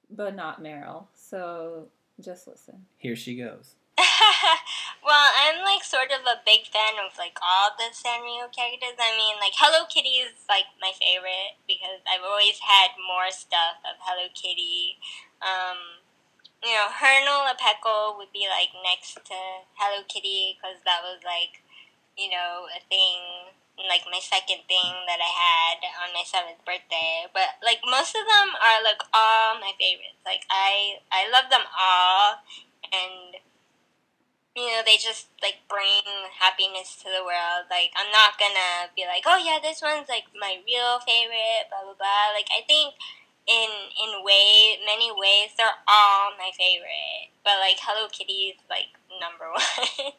but 0.10 0.36
not 0.36 0.63
Meryl. 0.63 1.07
So 1.13 1.88
just 2.21 2.47
listen. 2.47 2.86
Here 2.97 3.15
she 3.15 3.36
goes. 3.36 3.75
well, 5.05 5.29
I'm 5.36 5.62
like 5.62 5.84
sort 5.84 6.10
of 6.10 6.25
a 6.25 6.41
big 6.45 6.65
fan 6.69 6.97
of 6.97 7.17
like 7.17 7.38
all 7.41 7.75
the 7.77 7.93
Sanrio 7.93 8.49
characters. 8.49 8.97
I 8.97 9.13
mean, 9.17 9.38
like 9.38 9.53
Hello 9.57 9.86
Kitty 9.86 10.23
is 10.23 10.47
like 10.49 10.69
my 10.79 10.95
favorite 10.95 11.60
because 11.67 12.01
I've 12.07 12.25
always 12.25 12.57
had 12.63 12.97
more 12.97 13.29
stuff 13.29 13.84
of 13.86 13.99
Hello 14.01 14.31
Kitty. 14.34 14.97
Um, 15.43 16.01
you 16.63 16.73
know, 16.73 16.89
Hernal 16.93 17.49
Pekkle 17.57 18.17
would 18.17 18.31
be 18.31 18.47
like 18.47 18.73
next 18.86 19.17
to 19.17 19.38
Hello 19.77 20.05
Kitty 20.07 20.57
because 20.57 20.81
that 20.86 21.01
was 21.01 21.21
like, 21.25 21.62
you 22.17 22.29
know, 22.29 22.69
a 22.69 22.79
thing, 22.86 23.53
like 23.77 24.05
my 24.10 24.19
second 24.19 24.67
thing 24.67 24.93
that 25.07 25.19
I 25.21 25.31
had 25.31 25.77
on 26.03 26.13
my 26.13 26.23
seventh 26.25 26.62
birthday. 26.65 27.27
But 27.34 27.62
like 27.63 27.79
most 27.86 28.13
of 28.15 28.25
them 28.25 28.53
are 28.57 28.79
like 28.84 29.01
all 29.13 29.57
my 29.60 29.73
favorites. 29.79 30.21
Like 30.25 30.45
I, 30.49 31.01
I 31.12 31.29
love 31.31 31.49
them 31.49 31.65
all, 31.71 32.43
and 32.91 33.39
you 34.55 34.67
know 34.67 34.84
they 34.84 34.99
just 34.99 35.31
like 35.41 35.63
bring 35.69 36.03
happiness 36.39 36.99
to 37.01 37.10
the 37.10 37.23
world. 37.23 37.71
Like 37.71 37.95
I'm 37.95 38.12
not 38.12 38.38
gonna 38.38 38.91
be 38.95 39.07
like, 39.07 39.23
oh 39.25 39.39
yeah, 39.39 39.60
this 39.62 39.81
one's 39.81 40.10
like 40.10 40.27
my 40.36 40.60
real 40.67 40.99
favorite, 41.03 41.71
blah 41.71 41.86
blah 41.86 41.97
blah. 41.97 42.36
Like 42.36 42.49
I 42.51 42.63
think 42.67 42.95
in 43.47 43.69
in 43.97 44.23
way 44.23 44.77
many 44.86 45.10
ways 45.12 45.55
they're 45.57 45.81
all 45.88 46.36
my 46.38 46.51
favorite, 46.53 47.34
but 47.43 47.57
like 47.60 47.79
Hello 47.81 48.07
Kitty 48.12 48.53
is 48.55 48.62
like 48.69 48.93
number 49.19 49.49
one. 49.55 50.12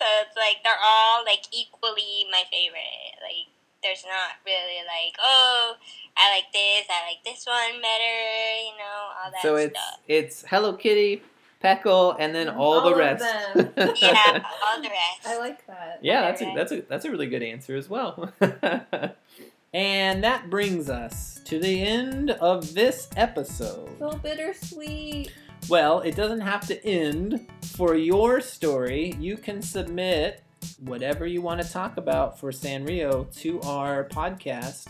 So 0.00 0.06
it's 0.26 0.36
like 0.36 0.64
they're 0.64 0.80
all 0.82 1.22
like 1.24 1.44
equally 1.52 2.24
my 2.32 2.42
favorite. 2.50 3.20
Like 3.22 3.52
there's 3.82 4.04
not 4.04 4.40
really 4.46 4.80
like 4.88 5.14
oh 5.22 5.74
I 6.16 6.34
like 6.34 6.52
this, 6.52 6.86
I 6.90 7.06
like 7.06 7.22
this 7.24 7.44
one 7.46 7.80
better, 7.80 8.16
you 8.64 8.72
know, 8.80 8.98
all 9.24 9.30
that 9.30 9.42
so 9.42 9.56
it's 9.56 9.78
stuff. 9.78 10.00
it's 10.08 10.44
Hello 10.48 10.72
Kitty, 10.72 11.22
Pekkle, 11.62 12.16
and 12.18 12.34
then 12.34 12.48
all, 12.48 12.80
All 12.80 12.84
the 12.88 12.92
of 12.92 12.98
rest. 12.98 13.22
them. 13.22 13.72
Yeah, 14.00 14.42
all 14.66 14.80
the 14.82 14.88
rest. 14.88 15.26
I 15.26 15.38
like 15.38 15.66
that. 15.66 15.98
yeah, 16.02 16.22
that's 16.22 16.40
a, 16.40 16.44
Alright. 16.46 16.56
that's 16.56 16.72
a 16.72 16.80
that's 16.88 17.04
a 17.04 17.10
really 17.10 17.26
good 17.28 17.42
answer 17.42 17.76
as 17.76 17.88
well. 17.88 18.32
and 19.72 20.24
that 20.24 20.50
brings 20.50 20.90
us 20.90 21.40
to 21.44 21.58
the 21.60 21.82
end 21.82 22.30
of 22.32 22.74
this 22.74 23.08
episode. 23.16 23.90
So 23.98 24.10
bittersweet. 24.12 25.32
Well, 25.68 26.00
it 26.00 26.16
doesn't 26.16 26.40
have 26.40 26.66
to 26.68 26.84
end. 26.84 27.46
For 27.62 27.94
your 27.94 28.40
story, 28.40 29.14
you 29.18 29.36
can 29.36 29.62
submit 29.62 30.42
whatever 30.80 31.26
you 31.26 31.42
want 31.42 31.62
to 31.62 31.70
talk 31.70 31.96
about 31.96 32.38
for 32.38 32.50
Sanrio 32.50 33.32
to 33.40 33.60
our 33.62 34.04
podcast 34.04 34.88